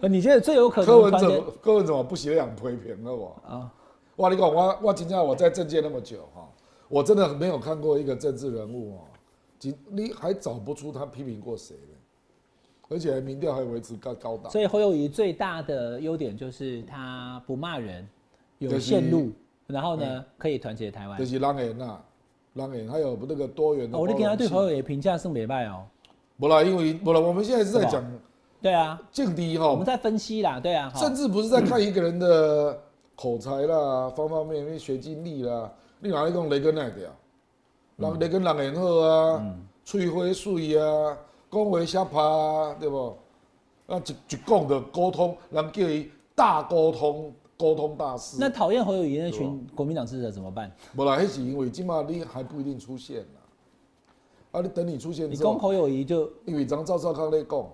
[0.00, 3.36] 呃你觉得最有可能柯文哲，柯文哲我不喜欢批评了我。
[3.46, 3.72] 啊？
[4.16, 6.48] 哇，你讲我我今天我在政界那么久哈，
[6.88, 9.00] 我真的没有看过一个政治人物哦，
[9.60, 11.94] 你你还找不出他批评过谁呢？
[12.90, 14.50] 而且民调还维持高高档。
[14.50, 18.08] 所以侯友谊最大的优点就是他不骂人，
[18.58, 19.30] 有就是线路，
[19.66, 21.26] 然后呢可以团结台湾就。
[21.26, 22.00] 是让人呐，
[22.54, 24.08] 让人还有那个多元的包哦。
[24.08, 25.84] 你给他对侯友谊评价是美败哦。
[26.38, 28.02] 不啦，因为不啦，我们现在是在讲
[28.62, 32.80] 对啊，劲敌哈我们，在分析啦，对啊，甚至不是在看一个人的
[33.14, 35.70] 口才啦、方方面面、学经历啦。
[36.00, 37.10] 你哪里讲雷根那条？
[37.98, 41.18] 人咧跟人缘好啊，喙花水啊，
[41.50, 43.16] 讲话瞎拍啊，对无？
[43.88, 48.36] 啊，一一讲就沟通，人叫伊大沟通，沟通大师。
[48.38, 50.70] 那讨厌侯友谊那群国民党支持者怎么办？
[50.94, 53.40] 无啦，迄是因为今嘛你还不一定出现啦。
[54.52, 57.70] 啊，你等你出现之后，你讲侯友谊就因为张赵少康咧讲嘛，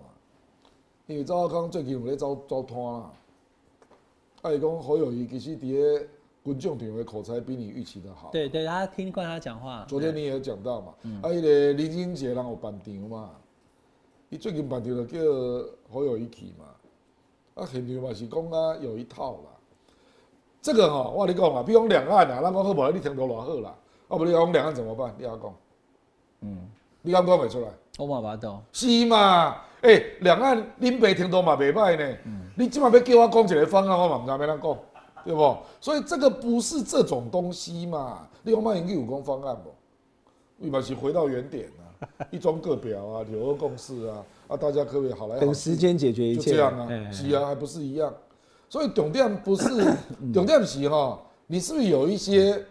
[1.06, 3.10] 因为赵少康最近有咧走走摊啦，
[4.40, 6.08] 啊，伊讲侯友谊其实伫咧
[6.45, 8.28] 军众场的口才比你预期的好。
[8.30, 9.84] 对对，他听惯他讲话。
[9.88, 10.92] 昨天你也有讲到嘛，
[11.22, 13.30] 啊，迄个林俊杰人有办场嘛，
[14.28, 15.18] 伊最近办场就叫
[15.90, 19.51] 好友谊去嘛，啊，现场嘛是讲啊有一套啦。
[20.61, 23.74] 这个吼、我跟你讲啊，比如讲两岸啊，咱讲好无，你听到偌好啦，
[24.09, 25.14] 啊，不你讲两岸怎么办？
[25.18, 25.55] 你要讲，
[26.40, 26.68] 嗯，
[27.03, 27.68] 你敢讲袂出来？
[27.99, 29.57] 我嘛巴懂，是嘛？
[29.82, 32.16] 诶、两岸恁爸听到嘛袂歹呢。
[32.57, 34.78] 你即马要叫我讲一个方案，我嘛毋知要怎讲，
[35.24, 35.56] 对不？
[35.80, 38.28] 所以这个不是这种东西嘛。
[38.42, 39.74] 你讲卖研究有功方案不？
[40.64, 46.50] 伊嘛是回到原点啊， 一中各表啊，九二共识啊，啊，大家可不可以好来等时间解决一切。
[46.50, 48.12] 就这样啊哎，是啊，还不是一样。
[48.68, 49.68] 所以重点不是
[50.32, 52.64] 重点是哈，你是不是有一些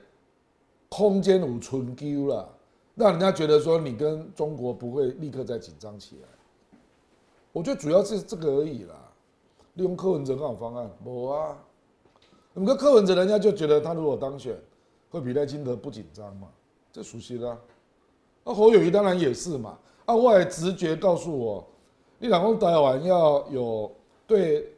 [0.89, 2.47] 空间有存丢了，
[2.95, 6.27] 让人家觉得说你跟中国不会立刻再紧张起来？
[7.51, 8.95] 我觉得主要是这个而已啦。
[9.75, 11.57] 利用柯文哲那种方案，没啊。
[12.53, 14.55] 那么柯文哲人家就觉得他如果当选，
[15.09, 16.47] 会比赖清德不紧张嘛，
[16.91, 17.57] 这熟悉的、啊。
[18.43, 19.77] 那侯友谊当然也是嘛。
[20.05, 21.65] 啊，我也直觉告诉我，
[22.19, 23.91] 你老公台湾要有
[24.27, 24.69] 对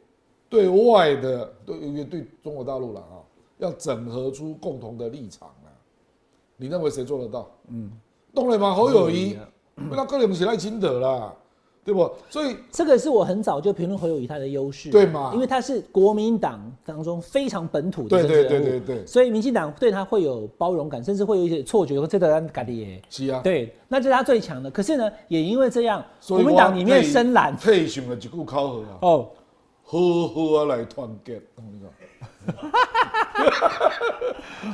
[0.48, 3.18] 对外的对因为对中国大陆了啊，
[3.58, 5.68] 要整合出共同的立场啊。
[6.56, 7.50] 你认为谁做得到？
[7.68, 7.90] 嗯，
[8.32, 9.36] 懂了吗，侯友谊，
[9.74, 11.34] 那个人不是赖清德啦，
[11.86, 12.10] 对不？
[12.28, 23.00] 所以这个是我很早就评论侯友谊他的优势，对嘛因为他是国民党当中非常本土的对对政治人物对对对所以民进党对他会有包容感，甚至会有一些错觉，这个人改的耶。
[23.08, 24.68] 是啊，对，那这是他最强的。
[24.68, 29.28] 可是呢，也因为这样，国民党里面深蓝退选了一句口号啊，哦，
[29.84, 29.98] 好
[30.34, 31.88] 好啊来团结，懂你讲？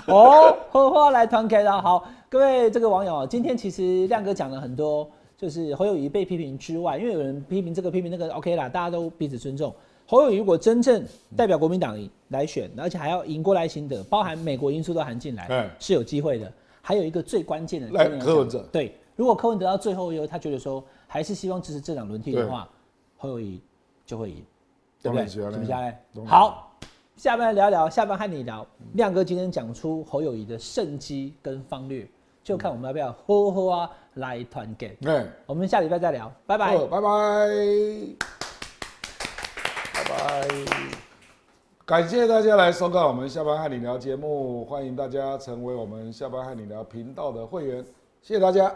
[0.07, 1.83] 哦，呵呵来团结了。
[1.83, 5.11] 好，各位这个网友，今天其实亮哥讲了很多，
[5.43, 9.75] 就是侯友谊被批评之外，因为有人批评这个批评那个，OK 啦，大家都彼此尊重。
[10.07, 11.05] 侯友谊如果真正
[11.37, 16.53] 代表国民党来选，而且还要赢过赖清德，包含美国因素都含进来哎，是有机会的。
[16.81, 22.69] 还有一个最关键的，来柯文哲讲对，如果柯文哲到最后一优，他觉得说还是希望支持政党轮替的话，
[23.17, 23.61] 侯友谊
[24.07, 24.45] 就会赢，
[25.03, 25.27] 对不对？
[25.27, 26.25] 怎么讲嘞当？
[26.25, 26.73] 然好，
[27.17, 28.65] 下班聊聊，下班和你聊。
[28.93, 32.07] 亮哥今天讲出侯友谊的胜机跟方略，
[32.43, 34.89] 就看我们要不要呵呵啊来团结。
[35.01, 36.77] 对，我们下礼拜再聊，拜拜。
[36.77, 37.09] 拜拜，
[39.95, 40.49] 拜拜。
[41.85, 47.85] 感谢大家来收看我们下班和你聊节目，欢迎大家成为我们下班和你聊频道的会员，
[48.23, 48.73] 谢谢大家。